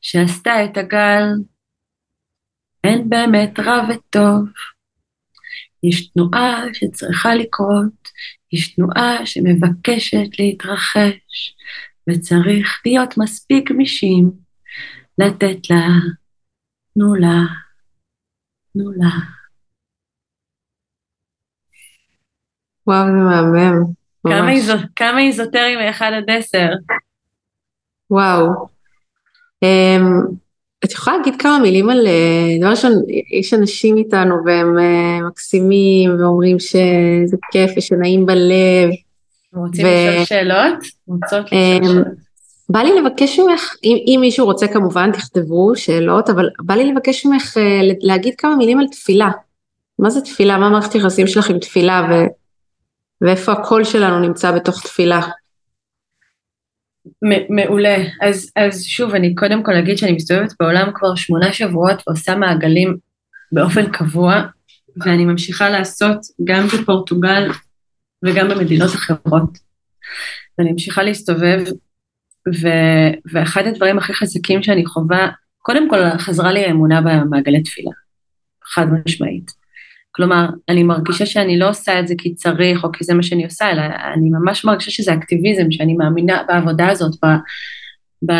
[0.00, 1.24] שעשתה את הגל,
[2.84, 4.48] אין באמת רע וטוב.
[5.82, 8.08] יש תנועה שצריכה לקרות,
[8.52, 11.54] יש תנועה שמבקשת להתרחש,
[12.10, 14.30] וצריך להיות מספיק גמישים
[15.18, 15.86] לתת לה,
[16.94, 17.40] תנו לה,
[18.72, 19.10] תנו לה.
[22.86, 23.98] וואו, זה מהמם.
[24.96, 26.58] כמה איזוטרי מ-1 עד 10?
[28.10, 28.68] וואו.
[29.64, 30.34] Um,
[30.84, 32.92] את יכולה להגיד כמה מילים על, אה, דבר ראשון,
[33.40, 38.90] יש אנשים איתנו והם אה, מקסימים ואומרים שזה כיף ושנעים בלב.
[39.54, 39.88] רוצים ו...
[39.88, 40.78] לשאול שאלות?
[41.06, 42.06] רוצות לשאול אמ, שאלות.
[42.68, 47.26] בא לי לבקש ממך, אם, אם מישהו רוצה כמובן תכתבו שאלות, אבל בא לי לבקש
[47.26, 49.30] ממך אה, להגיד כמה מילים על תפילה.
[49.98, 50.58] מה זה תפילה?
[50.58, 52.14] מה מערכת יחסים שלך עם תפילה ו...
[53.20, 55.20] ואיפה הקול שלנו נמצא בתוך תפילה?
[57.48, 57.96] מעולה.
[58.22, 62.96] אז, אז שוב, אני קודם כל אגיד שאני מסתובבת בעולם כבר שמונה שבועות ועושה מעגלים
[63.52, 64.42] באופן קבוע,
[65.04, 67.50] ואני ממשיכה לעשות גם בפורטוגל
[68.24, 69.58] וגם במדינות אחרות.
[70.58, 71.64] ואני ממשיכה להסתובב,
[72.62, 72.68] ו,
[73.32, 77.90] ואחד הדברים הכי חזקים שאני חווה, קודם כל חזרה לי האמונה במעגלי תפילה,
[78.64, 79.57] חד משמעית.
[80.18, 83.44] כלומר, אני מרגישה שאני לא עושה את זה כי צריך או כי זה מה שאני
[83.44, 83.82] עושה, אלא
[84.14, 87.26] אני ממש מרגישה שזה אקטיביזם, שאני מאמינה בעבודה הזאת, ב...
[88.26, 88.32] ב...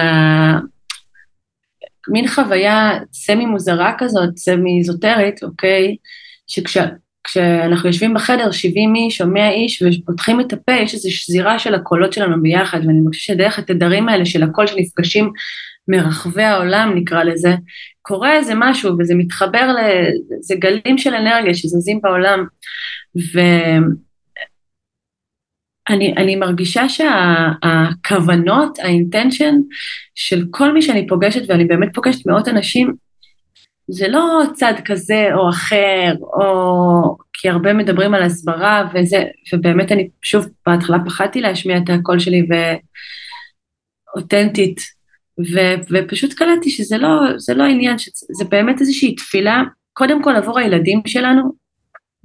[2.29, 5.97] חוויה סמי מוזרה כזאת, סמי איזוטרית, אוקיי?
[6.47, 11.75] שכשאנחנו יושבים בחדר 70 איש או 100 איש ופותחים את הפה, יש איזו שזירה של
[11.75, 15.33] הקולות שלנו ביחד, ואני מרגישה שדרך התדרים האלה של הקול שנפגשים
[15.89, 17.55] מרחבי העולם נקרא לזה,
[18.03, 22.45] קורה איזה משהו וזה מתחבר לזה גלים של אנרגיה שזזים בעולם.
[25.91, 29.55] ואני מרגישה שהכוונות, האינטנשן
[30.15, 32.95] של כל מי שאני פוגשת ואני באמת פוגשת מאות אנשים
[33.91, 40.09] זה לא צד כזה או אחר, או כי הרבה מדברים על הסברה וזה, ובאמת אני
[40.23, 42.47] שוב בהתחלה פחדתי להשמיע את הקול שלי
[44.17, 44.98] ואותנטית
[45.39, 47.21] ו- ופשוט קלטתי שזה לא,
[47.57, 51.53] לא עניין, שזה באמת איזושהי תפילה, קודם כל עבור הילדים שלנו,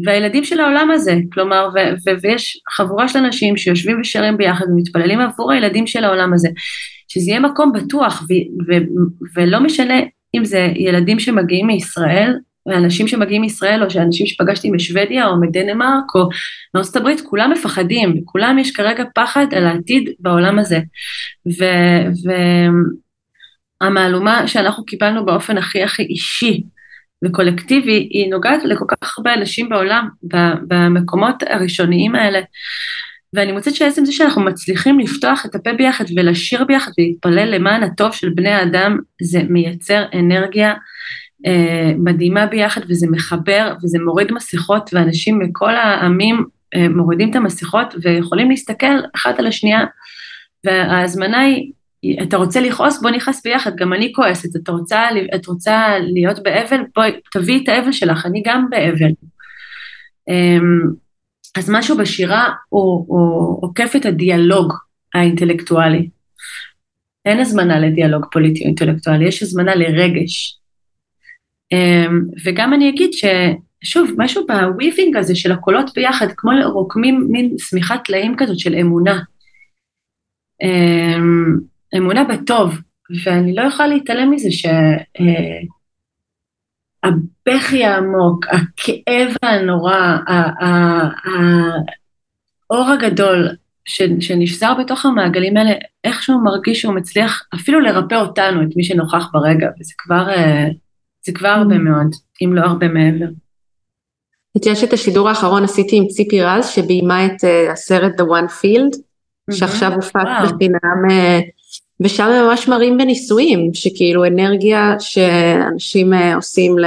[0.05, 5.19] והילדים של העולם הזה, כלומר, ו- ו- ויש חבורה של אנשים שיושבים ושרים ביחד ומתפללים
[5.19, 6.49] עבור הילדים של העולם הזה,
[7.07, 8.85] שזה יהיה מקום בטוח, ו- ו-
[9.35, 9.99] ולא משנה
[10.35, 12.33] אם זה ילדים שמגיעים מישראל,
[12.65, 16.29] ואנשים שמגיעים מישראל, או שאנשים שפגשתי משוודיה או מדנמרק או
[16.75, 20.79] מארצות הברית, כולם מפחדים, וכולם יש כרגע פחד על העתיד בעולם הזה.
[21.59, 23.02] ו- ו-
[23.83, 26.63] המהלומה שאנחנו קיבלנו באופן הכי הכי אישי
[27.25, 30.09] וקולקטיבי, היא נוגעת לכל כך הרבה אנשים בעולם,
[30.67, 32.39] במקומות הראשוניים האלה.
[33.33, 38.11] ואני מוצאת שעצם זה שאנחנו מצליחים לפתוח את הפה ביחד ולשיר ביחד ולהתפלל למען הטוב
[38.13, 40.73] של בני האדם, זה מייצר אנרגיה
[41.45, 47.95] אה, מדהימה ביחד וזה מחבר וזה מוריד מסכות ואנשים מכל העמים אה, מורידים את המסכות
[48.01, 49.85] ויכולים להסתכל אחת על השנייה
[50.63, 51.71] וההזמנה היא
[52.21, 53.01] אתה רוצה לכעוס?
[53.01, 56.81] בוא נכעס ביחד, גם אני כועסת, את רוצה, את רוצה להיות באבל?
[56.95, 59.11] בואי, תביאי את האבל שלך, אני גם באבל.
[60.29, 60.81] אמ,
[61.57, 64.73] אז משהו בשירה הוא, הוא עוקף את הדיאלוג
[65.13, 66.09] האינטלקטואלי.
[67.25, 70.59] אין הזמנה לדיאלוג פוליטי או אינטלקטואלי, יש הזמנה לרגש.
[71.71, 77.99] אמ, וגם אני אגיד ששוב, משהו בוויבינג הזה של הקולות ביחד, כמו רוקמים מין שמיכת
[78.05, 79.19] טלאים כזאת של אמונה.
[80.63, 82.77] אמ, אמונה בטוב,
[83.23, 84.49] ואני לא יכולה להתעלם מזה
[87.03, 90.17] שהבכי אה, העמוק, הכאב הנורא,
[92.69, 93.49] האור הגדול,
[94.19, 95.71] שנשזר בתוך המעגלים האלה,
[96.03, 100.67] איכשהו מרגיש שהוא מצליח אפילו לרפא אותנו, את מי שנוכח ברגע, וזה כבר, אה,
[101.25, 103.25] זה כבר הרבה מאוד, אם לא הרבה מעבר.
[104.57, 108.49] את יודעת שאת השידור האחרון עשיתי עם ציפי רז, שביימה את uh, הסרט The One
[108.49, 108.97] Field,
[109.51, 111.09] שעכשיו הופץ בחינם,
[111.99, 116.85] ושם הם ממש מראים בניסויים, שכאילו אנרגיה שאנשים uh, עושים ל...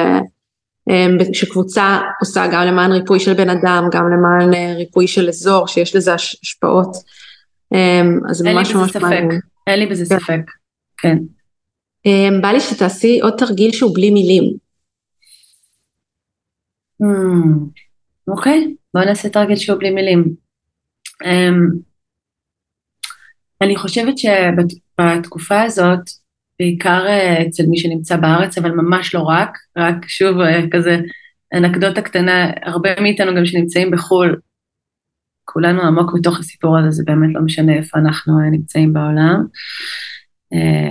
[1.32, 6.14] שקבוצה עושה גם למען ריפוי של בן אדם, גם למען ריפוי של אזור, שיש לזה
[6.14, 6.96] השפעות.
[8.30, 9.40] אז זה ממש ממש מעניין.
[9.66, 10.20] אין לי בזה כן.
[10.20, 10.50] ספק,
[10.96, 11.18] כן.
[12.40, 14.56] בא לי שתעשי עוד תרגיל שהוא בלי מילים.
[17.02, 17.80] Hmm,
[18.28, 20.34] אוקיי, בואו נעשה תרגיל שהוא בלי מילים.
[21.24, 21.85] Um,
[23.62, 26.00] אני חושבת שבתקופה הזאת,
[26.58, 30.96] בעיקר uh, אצל מי שנמצא בארץ, אבל ממש לא רק, רק שוב uh, כזה
[31.54, 34.36] אנקדוטה קטנה, הרבה מאיתנו גם שנמצאים בחו"ל,
[35.44, 39.44] כולנו עמוק מתוך הסיפור הזה, זה באמת לא משנה איפה אנחנו uh, נמצאים בעולם.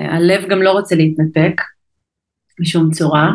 [0.09, 1.61] הלב גם לא רוצה להתנתק
[2.59, 3.31] בשום צורה.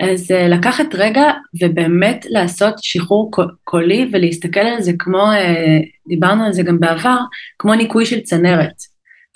[0.00, 1.22] אז uh, לקחת רגע
[1.62, 3.30] ובאמת לעשות שחרור
[3.64, 7.16] קולי ולהסתכל על זה כמו, uh, דיברנו על זה גם בעבר,
[7.58, 8.74] כמו ניקוי של צנרת.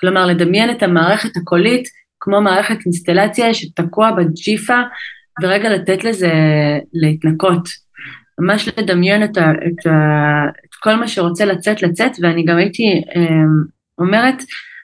[0.00, 1.84] כלומר, לדמיין את המערכת הקולית
[2.20, 4.80] כמו מערכת אינסטלציה שתקוע בג'יפה,
[5.42, 6.32] ורגע לתת לזה
[6.92, 7.68] להתנקות.
[8.40, 9.92] ממש לדמיין את, ה, את, ה,
[10.64, 14.42] את כל מה שרוצה לצאת, לצאת, ואני גם הייתי um, אומרת,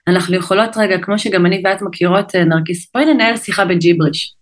[0.09, 4.40] אנחנו יכולות רגע, כמו שגם אני ואת מכירות, נרקיס, בואי ננהל שיחה בג'יבריש.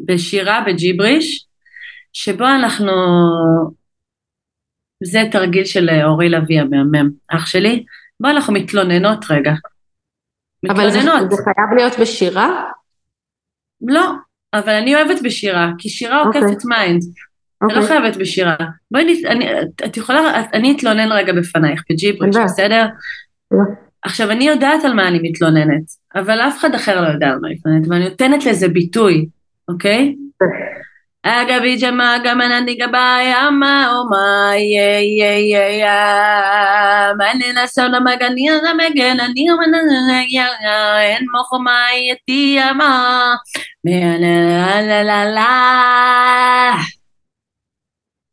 [0.00, 1.46] בשירה בג'יבריש,
[2.12, 2.92] שבו אנחנו,
[5.04, 7.84] זה תרגיל של אורי לביא המהמם, אח שלי,
[8.20, 9.52] בו אנחנו מתלוננות רגע.
[10.62, 10.94] מתלוננות.
[10.94, 12.64] אבל זה, זה חייב להיות בשירה?
[13.80, 14.12] לא,
[14.54, 16.26] אבל אני אוהבת בשירה, כי שירה okay.
[16.26, 16.40] אוקיי.
[16.40, 17.02] עוקפת mind.
[17.02, 17.26] Okay.
[17.62, 17.98] אני לא אוקיי.
[17.98, 18.56] חייבת בשירה.
[18.90, 19.50] בואי, אני,
[19.84, 22.86] את יכולה, אני אתלונן רגע בפנייך בג'יבריש, בסדר?
[24.02, 27.48] עכשיו, אני יודעת על מה אני מתלוננת, אבל אף אחד אחר לא יודע על מה
[27.48, 29.26] להתלוננת, ואני נותנת לזה ביטוי.
[29.68, 30.14] אוקיי?
[31.22, 39.20] אגבי ג'מה גם אני גבאי אמה אומה יא יא יא יא מני נסון המגני המגן
[39.20, 41.26] אני אומנה יא יא אין
[41.64, 43.34] מאי יתי אמה
[43.84, 46.72] לה לה לה לה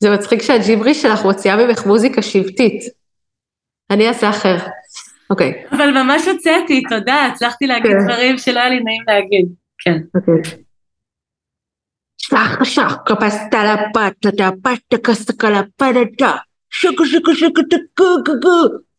[0.03, 2.83] זה מצחיק שהג'יברי שלך מוציאה ממך מוזיקה שבטית.
[3.91, 4.55] אני אעשה אחר.
[5.29, 5.63] אוקיי.
[5.71, 9.45] אבל ממש הוצאתי, תודה, הצלחתי להגיד דברים שלא היה לי נעים להגיד.
[9.77, 9.97] כן.
[10.15, 10.63] אוקיי.
[15.53, 16.31] La pata, da.
[16.69, 18.33] Shaka, shaka, shaka, tika, tika,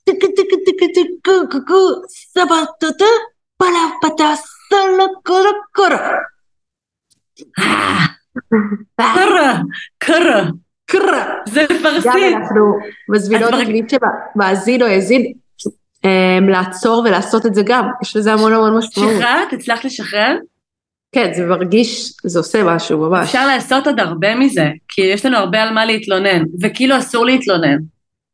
[0.06, 1.78] tika, tika, tika, tika, tika,
[2.34, 3.10] sabatata,
[3.58, 4.28] palapata,
[4.68, 6.00] sala, kara, kara.
[8.96, 9.52] קרה,
[9.98, 10.44] קרה,
[10.86, 12.04] קרה, זה פרסית.
[12.04, 15.32] גם אנחנו מזמינות את מי שמאזין או האזין
[16.48, 19.12] לעצור ולעשות את זה גם, יש לזה המון המון משמעות.
[19.18, 19.52] שחררת?
[19.52, 20.36] הצלחת לשחרר?
[21.14, 23.26] כן, זה מרגיש, זה עושה משהו ממש.
[23.26, 27.76] אפשר לעשות עוד הרבה מזה, כי יש לנו הרבה על מה להתלונן, וכאילו אסור להתלונן.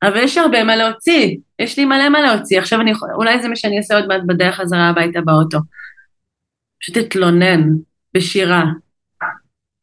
[0.02, 3.56] אבל יש הרבה מה להוציא, יש לי מלא מה להוציא, עכשיו אני, אולי זה מה
[3.56, 5.58] שאני אעשה עוד מעט בדרך חזרה הביתה באוטו.
[6.82, 7.60] פשוט אתלונן
[8.14, 8.64] בשירה.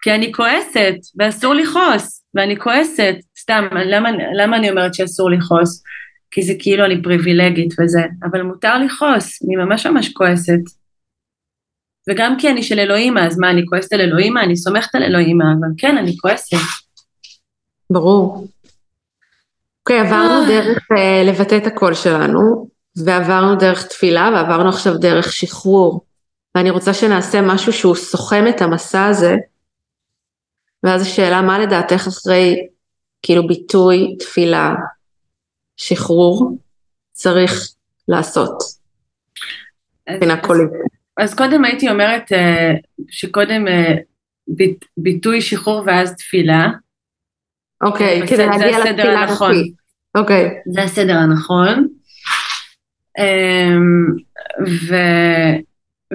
[0.01, 5.83] כי אני כועסת, ואסור לכעוס, ואני כועסת, סתם, למה, למה אני אומרת שאסור לכעוס?
[6.31, 10.86] כי זה כאילו אני פריבילגית וזה, אבל מותר לכעוס, אני ממש ממש כועסת.
[12.07, 14.43] וגם כי אני של אלוהימה, אז מה, אני כועסת על אלוהימה?
[14.43, 16.57] אני סומכת על אלוהימה, אבל כן, אני כועסת.
[17.89, 18.47] ברור.
[19.79, 20.47] אוקיי, עברנו אה.
[20.47, 22.69] דרך uh, לבטא את הקול שלנו,
[23.05, 26.05] ועברנו דרך תפילה, ועברנו עכשיו דרך שחרור.
[26.55, 29.35] ואני רוצה שנעשה משהו שהוא סוכם את המסע הזה,
[30.83, 32.67] ואז השאלה, מה לדעתך אחרי
[33.21, 34.75] כאילו ביטוי, תפילה,
[35.77, 36.57] שחרור,
[37.11, 37.71] צריך
[38.07, 38.63] לעשות?
[40.09, 40.96] מבחינה קולית.
[41.17, 42.35] אז קודם הייתי אומרת uh,
[43.09, 43.99] שקודם uh,
[44.47, 46.67] ביט, ביטוי שחרור ואז תפילה.
[47.83, 49.55] אוקיי, okay, כדי להגיע לתפילה הנכון.
[50.15, 50.47] אוקיי.
[50.47, 50.73] Okay.
[50.73, 51.87] זה הסדר הנכון.
[53.19, 54.21] Um,
[54.67, 54.95] ו,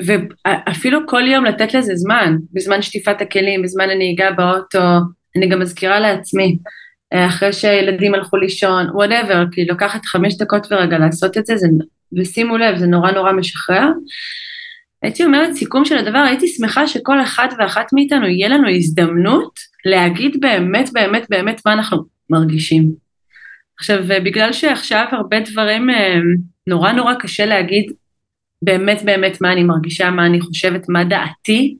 [0.06, 4.98] ואפילו כל יום לתת לזה זמן, בזמן שטיפת הכלים, בזמן הנהיגה באוטו,
[5.36, 6.58] אני גם מזכירה לעצמי,
[7.12, 11.66] אה, אחרי שילדים הלכו לישון, וואטאבר, כי לוקחת חמש דקות ורגע לעשות את זה, זה,
[12.18, 13.88] ושימו לב, זה נורא נורא משחרר.
[15.02, 19.52] הייתי אומרת סיכום של הדבר, הייתי שמחה שכל אחד ואחת מאיתנו יהיה לנו הזדמנות
[19.84, 22.92] להגיד באמת באמת באמת מה אנחנו מרגישים.
[23.78, 26.14] עכשיו, בגלל שעכשיו הרבה דברים אה,
[26.66, 27.92] נורא נורא קשה להגיד
[28.62, 31.76] באמת באמת מה אני מרגישה, מה אני חושבת, מה דעתי,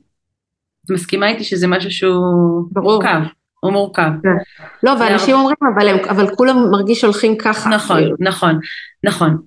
[0.85, 3.21] את מסכימה איתי שזה משהו שהוא ברור, מורכב?
[3.59, 4.09] הוא מורכב.
[4.23, 4.29] כן.
[4.83, 7.69] לא, ואנשים אומרים, אבל, הם, אבל כולם מרגיש שהולכים ככה.
[7.69, 8.03] נכון.
[8.19, 8.59] נכון,
[9.03, 9.37] נכון.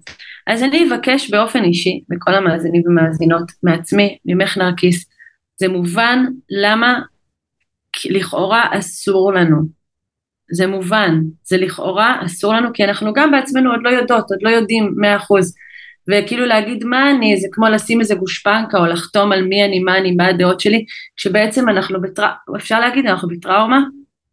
[0.47, 5.07] אז אני אבקש באופן אישי, מכל המאזינים ומאזינות, מעצמי, ממך נרקיס,
[5.57, 7.01] זה מובן למה
[8.05, 9.63] לכאורה אסור לנו.
[10.53, 14.51] זה מובן, זה לכאורה אסור לנו, כי אנחנו גם בעצמנו עוד לא יודעות, עוד לא
[14.51, 15.55] יודעים מאה אחוז.
[16.09, 19.99] וכאילו להגיד מה אני, זה כמו לשים איזה גושפנקה או לחתום על מי אני, מה
[19.99, 20.85] אני, מה הדעות שלי,
[21.17, 23.81] כשבעצם אנחנו בטראומה, אפשר להגיד, אנחנו בטראומה,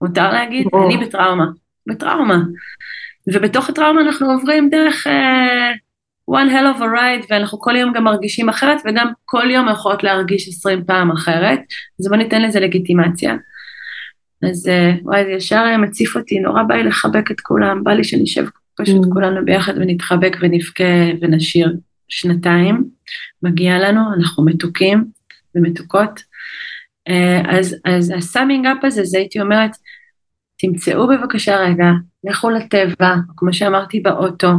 [0.01, 0.67] מותר להגיד.
[0.85, 1.45] אני בטראומה,
[1.87, 2.37] בטראומה.
[3.33, 5.09] ובתוך הטראומה אנחנו עוברים דרך uh,
[6.31, 10.03] one hell of a ride, ואנחנו כל יום גם מרגישים אחרת, וגם כל יום יכולות
[10.03, 11.59] להרגיש עשרים פעם אחרת,
[11.99, 13.35] אז בוא ניתן לזה לגיטימציה.
[14.49, 18.03] אז uh, וואי, זה ישר מציף אותי, נורא בא לי לחבק את כולם, בא לי
[18.03, 18.45] שנשב
[18.75, 19.13] פשוט mm.
[19.13, 20.83] כולנו ביחד ונתחבק ונבכה
[21.21, 21.73] ונשיר
[22.09, 22.89] שנתיים,
[23.43, 25.05] מגיע לנו, אנחנו מתוקים
[25.55, 26.19] ומתוקות.
[27.07, 29.71] אה, אז, אז הסאמינג אפ הזה, זה הייתי אומרת,
[30.57, 31.85] תמצאו בבקשה רגע,
[32.23, 34.51] לכו לטבע, כמו שאמרתי באוטו,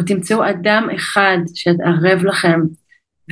[0.00, 2.60] או תמצאו אדם אחד שערב לכם,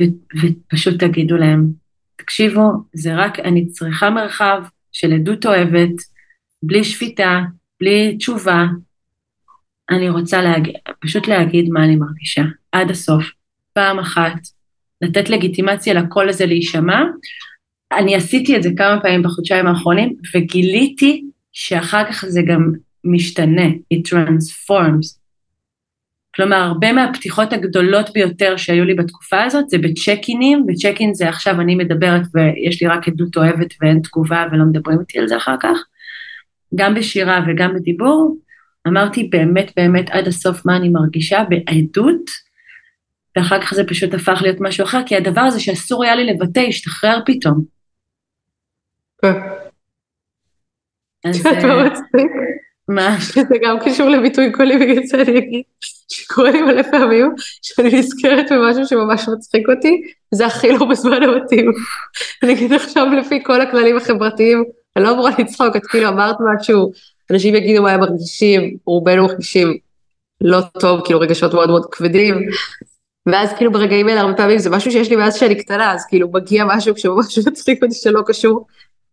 [0.01, 1.67] ו- ופשוט תגידו להם,
[2.15, 4.61] תקשיבו, זה רק, אני צריכה מרחב
[4.91, 5.95] של עדות אוהבת,
[6.63, 7.41] בלי שפיטה,
[7.79, 8.65] בלי תשובה,
[9.89, 13.23] אני רוצה להגיד, פשוט להגיד מה אני מרגישה, עד הסוף,
[13.73, 14.39] פעם אחת,
[15.01, 16.99] לתת לגיטימציה לקול הזה להישמע.
[17.91, 22.71] אני עשיתי את זה כמה פעמים בחודשיים האחרונים, וגיליתי שאחר כך זה גם
[23.03, 25.18] משתנה, it transforms.
[26.39, 31.75] כלומר, הרבה מהפתיחות הגדולות ביותר שהיו לי בתקופה הזאת זה בצ'ק-אינים, בצ'ק-אין זה עכשיו אני
[31.75, 35.77] מדברת ויש לי רק עדות אוהבת ואין תגובה ולא מדברים איתי על זה אחר כך,
[36.75, 38.37] גם בשירה וגם בדיבור,
[38.87, 41.43] אמרתי באמת באמת עד הסוף מה אני מרגישה?
[41.49, 42.29] בעדות,
[43.35, 46.59] ואחר כך זה פשוט הפך להיות משהו אחר, כי הדבר הזה שאסור היה לי לבטא
[46.59, 47.63] השתחרר פתאום.
[49.21, 49.33] כן.
[51.25, 51.43] אז...
[52.89, 53.17] מה?
[53.33, 55.63] זה גם קשור לביטוי קולי בגלל זה אני אגיד
[56.09, 57.31] שקורה לי מלא פעמים
[57.61, 61.71] שאני נזכרת במשהו שממש מצחיק אותי, זה הכי לא בזמן המתאים.
[62.43, 64.63] אני אגיד עכשיו לפי כל הכללים החברתיים,
[64.95, 66.91] אני לא אמורה לצחוק, את כאילו אמרת משהו
[67.31, 69.77] אנשים יגידו מה הם מרגישים, רובנו מרגישים
[70.41, 72.35] לא טוב, כאילו רגשות מאוד מאוד כבדים,
[73.25, 76.29] ואז כאילו ברגעים האלה הרבה פעמים זה משהו שיש לי מאז שאני קטנה, אז כאילו
[76.33, 78.65] מגיע משהו שממש מצחיק אותי שלא קשור,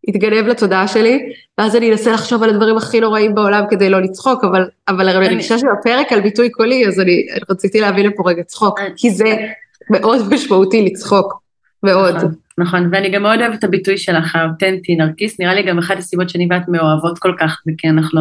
[0.08, 4.44] יתגנב לתודעה שלי, ואז אני אנסה לחשוב על הדברים הכי נוראים בעולם כדי לא לצחוק,
[4.44, 8.42] אבל, אבל אני רגישה של הפרק על ביטוי קולי, אז אני, רציתי להביא לפה רגע
[8.42, 9.36] צחוק, כי זה
[9.90, 11.40] מאוד משמעותי לצחוק,
[11.82, 12.16] מאוד.
[12.16, 12.30] נכון.
[12.58, 16.28] נכון, ואני גם מאוד אוהבת את הביטוי שלך, האותנטי, נרקיס, נראה לי גם אחת הסיבות
[16.28, 18.20] שאני ואת מאוהבות כל כך, זה כי אנחנו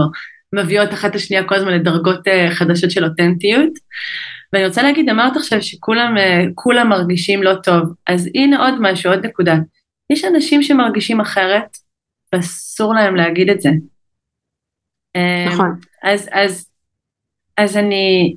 [0.54, 3.70] מביאות אחת את השנייה כל הזמן לדרגות uh, חדשות של אותנטיות.
[4.54, 9.26] ואני רוצה להגיד, אמרת עכשיו שכולם uh, מרגישים לא טוב, אז הנה עוד משהו, עוד
[9.26, 9.56] נקודה.
[10.10, 11.78] יש אנשים שמרגישים אחרת,
[12.34, 13.70] ואסור להם להגיד את זה.
[15.16, 15.80] אה, נכון.
[16.04, 16.70] אז, אז,
[17.58, 18.36] אז אני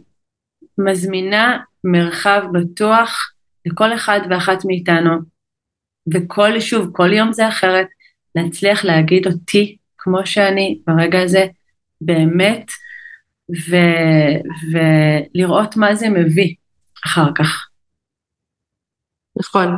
[0.79, 3.33] מזמינה מרחב בטוח
[3.67, 5.11] לכל אחד ואחת מאיתנו,
[6.15, 7.87] וכל, שוב, כל יום זה אחרת,
[8.35, 11.47] להצליח להגיד אותי כמו שאני ברגע הזה,
[12.01, 12.71] באמת,
[13.51, 13.77] ו,
[14.73, 16.55] ולראות מה זה מביא
[17.07, 17.69] אחר כך.
[19.39, 19.69] נכון.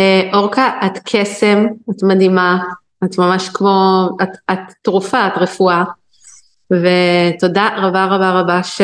[0.00, 2.58] אה, אורקה, את קסם, את מדהימה,
[3.04, 5.84] את ממש כמו, את, את תרופה, את רפואה,
[6.70, 8.80] ותודה רבה רבה רבה ש,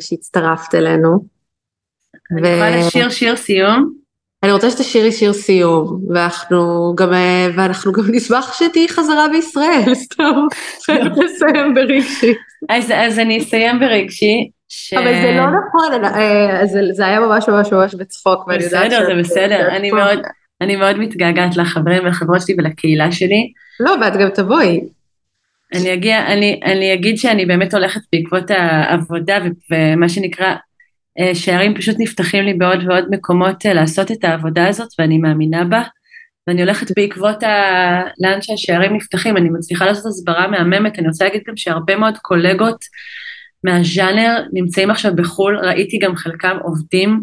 [0.00, 1.18] שהצטרפת אלינו.
[2.32, 2.46] אני ו...
[2.46, 3.92] יכולה לשיר שיר סיום?
[4.42, 7.12] אני רוצה שתשאירי שיר סיום, ואנחנו גם,
[7.56, 10.32] ואנחנו גם נשמח שתהיי חזרה בישראל, סתם,
[11.24, 12.34] נסיים ברגשי.
[12.68, 14.50] אז, אז אני אסיים ברגשי.
[14.68, 14.94] ש...
[14.94, 19.06] אבל זה לא נכון, אה, זה, זה היה ממש ממש ממש בצחוק, ואני יודעת בסדר,
[19.06, 20.18] זה בסדר, אני מאוד,
[20.60, 23.52] אני מאוד מתגעגעת לחברים ולחברות שלי ולקהילה שלי.
[23.80, 24.80] לא, ואת גם תבואי.
[25.74, 29.38] אני אגיע, אני, אני אגיד שאני באמת הולכת בעקבות העבודה
[29.70, 30.54] ומה שנקרא
[31.20, 35.64] אה, שערים פשוט נפתחים לי בעוד ועוד מקומות אה, לעשות את העבודה הזאת ואני מאמינה
[35.64, 35.82] בה
[36.46, 37.48] ואני הולכת בעקבות ה...
[38.20, 42.84] לאן שהשערים נפתחים, אני מצליחה לעשות הסברה מהממת, אני רוצה להגיד גם שהרבה מאוד קולגות
[43.64, 47.20] מהז'אנר נמצאים עכשיו בחו"ל, ראיתי גם חלקם עובדים,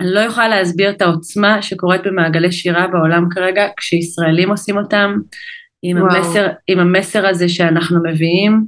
[0.00, 5.16] אני לא יכולה להסביר את העוצמה שקורית במעגלי שירה בעולם כרגע, כשישראלים עושים אותם,
[5.82, 8.66] עם המסר, עם המסר הזה שאנחנו מביאים,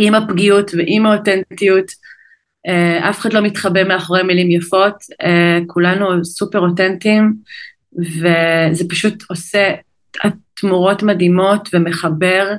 [0.00, 1.86] עם הפגיעות ועם האותנטיות,
[2.68, 7.34] אה, אף אחד לא מתחבא מאחורי מילים יפות, אה, כולנו סופר אותנטיים,
[7.98, 9.74] וזה פשוט עושה
[10.60, 12.52] תמורות מדהימות ומחבר,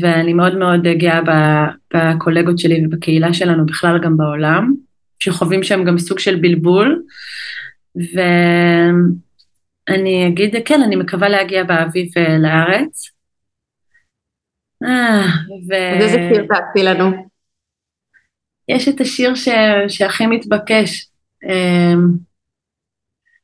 [0.00, 1.20] ואני מאוד מאוד גאה
[1.94, 4.74] בקולגות שלי ובקהילה שלנו בכלל גם בעולם,
[5.20, 7.02] שחווים שם גם סוג של בלבול,
[9.86, 13.10] ואני אגיד, כן, אני מקווה להגיע באביב אה, לארץ,
[14.84, 15.26] אה,
[15.68, 15.74] ו...
[15.74, 17.30] אז איזה שיר תעשי לנו?
[18.68, 19.48] יש את השיר ש...
[19.88, 21.10] שהכי מתבקש.
[21.44, 22.08] אמ,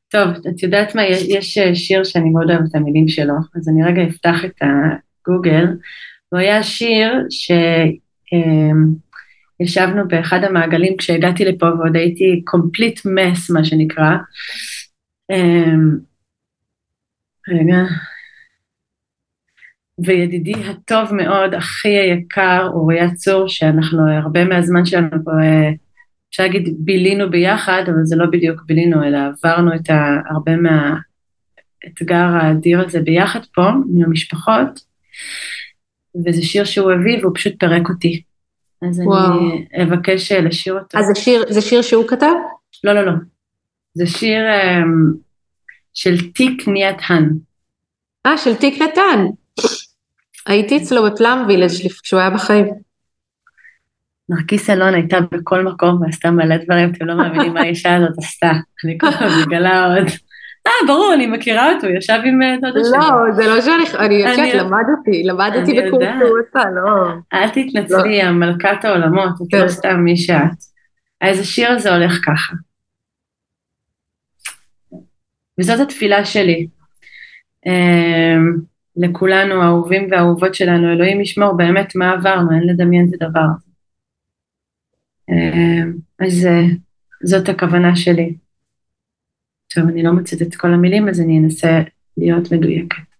[0.09, 4.03] טוב, את יודעת מה, יש שיר שאני מאוד אוהבת את המילים שלו, אז אני רגע
[4.03, 5.65] אפתח את הגוגל.
[6.29, 8.97] הוא היה שיר שישבנו
[9.61, 14.17] אמ, באחד המעגלים כשהגעתי לפה ועוד הייתי complete mess, מה שנקרא.
[15.33, 15.99] אמ,
[17.49, 17.77] רגע.
[20.05, 25.71] וידידי הטוב מאוד, הכי היקר, אוריה צור, שאנחנו הרבה מהזמן שלנו פה, אה,
[26.31, 29.91] אפשר להגיד בילינו ביחד, אבל זה לא בדיוק בילינו, אלא עברנו את
[30.31, 34.81] הרבה מהאתגר האדיר הזה ביחד פה, עם המשפחות,
[36.27, 38.23] וזה שיר שהוא הביא והוא פשוט פירק אותי.
[38.83, 39.41] אז וואו.
[39.75, 40.99] אני אבקש אה, לשיר אותו.
[40.99, 42.33] אז זה שיר, זה שיר שהוא כתב?
[42.85, 43.13] לא, לא, לא.
[43.95, 45.17] זה שיר um,
[45.95, 47.29] של תיק ניית האן.
[48.27, 49.27] אה, של תיק נתן.
[50.47, 51.69] הייתי אצלו בפלאם וילג'
[52.03, 52.67] כשהוא היה בחיים.
[54.29, 58.53] נרקיס אלון הייתה בכל מקום ועשתה מלא דברים, אתם לא מאמינים מה האישה הזאת עשתה.
[58.85, 60.07] אני כל פעם מגלה עוד.
[60.67, 62.99] אה, ברור, אני מכירה אותו, ישב עם אה, דודה שלי.
[62.99, 67.13] לא, זה לא שאני, אני יודעת, למדתי, למדתי בקורס לא.
[67.33, 68.31] אל תתנצלי, לא.
[68.31, 69.69] מלכת העולמות, את לא כן.
[69.69, 70.77] סתם מי שאת.
[71.21, 72.55] אז השיר הזה הולך ככה.
[75.61, 76.67] וזאת התפילה שלי.
[77.67, 78.57] אמ,
[78.97, 83.71] לכולנו, האהובים והאהובות שלנו, אלוהים ישמור באמת מה עברנו, אין לדמיין את הדבר הזה.
[85.31, 85.93] אמ,
[86.27, 86.63] אז אה,
[87.23, 88.35] זאת הכוונה שלי.
[89.76, 91.82] טוב, אני לא מוצאת את כל המילים, אז אני אנסה
[92.18, 93.12] להיות מדויקת.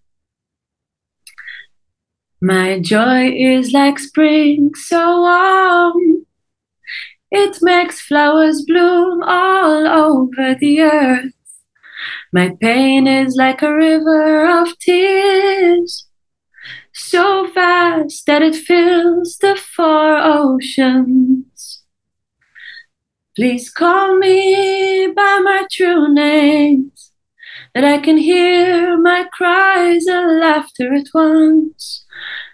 [2.44, 4.60] My joy is like spring
[4.90, 5.98] so warm
[7.42, 11.42] It makes flowers bloom all over the earth
[12.32, 16.06] My pain is like a river of tears,
[16.94, 21.55] so vast that it fills the four oceans.
[23.37, 27.11] Please call me by my true names,
[27.75, 32.03] that I can hear my cries and laughter at once,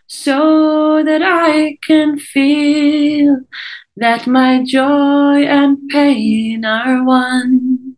[0.08, 3.44] so that I can feel
[3.96, 7.96] that my joy and pain are one.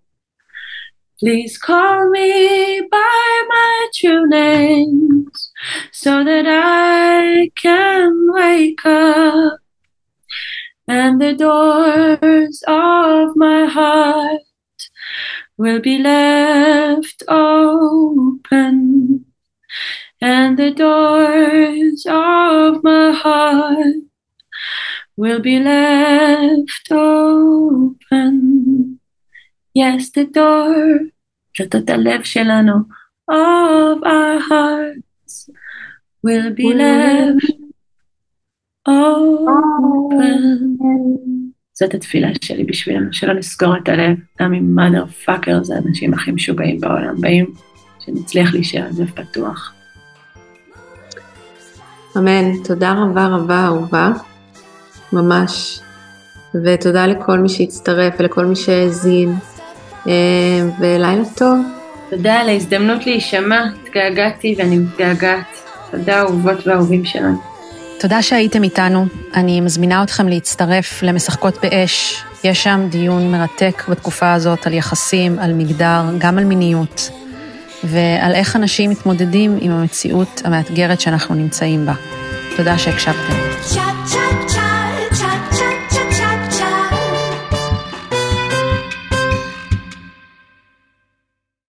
[1.20, 5.52] Please call me by my true names
[5.92, 9.65] so that I can wake up
[10.89, 14.43] and the doors of my heart
[15.57, 19.25] will be left open
[20.21, 23.95] and the doors of my heart
[25.17, 28.35] will be left open.
[29.75, 31.11] Yes, the door,
[31.59, 32.75] דלתות הלב שלנו,
[33.31, 35.51] of our hearts
[36.25, 37.64] will be left
[38.88, 40.42] open.
[41.74, 46.32] זאת התפילה שלי בשבילנו, שלא נסגור את הלב, גם אם mother fucker זה האנשים הכי
[46.32, 47.46] משוגעים בעולם באים,
[48.00, 49.74] שנצליח להישאר לב פתוח.
[52.18, 54.12] אמן, תודה רבה רבה אהובה,
[55.14, 55.80] ממש,
[56.64, 59.36] ותודה לכל מי שהצטרף ולכל מי שהאזין.
[60.08, 61.66] אה, ולילה טוב.
[62.10, 65.62] תודה על ההזדמנות להישמע, התגעגעתי ואני מתגעגעת.
[65.92, 67.55] תודה אהובות ואהובים שלנו.
[68.06, 69.06] תודה שהייתם איתנו.
[69.34, 72.24] אני מזמינה אתכם להצטרף למשחקות באש.
[72.44, 77.10] יש שם דיון מרתק בתקופה הזאת על יחסים, על מגדר, גם על מיניות,
[77.84, 81.94] ועל איך אנשים מתמודדים עם המציאות המאתגרת שאנחנו נמצאים בה.
[82.58, 83.55] תודה שהקשבתם.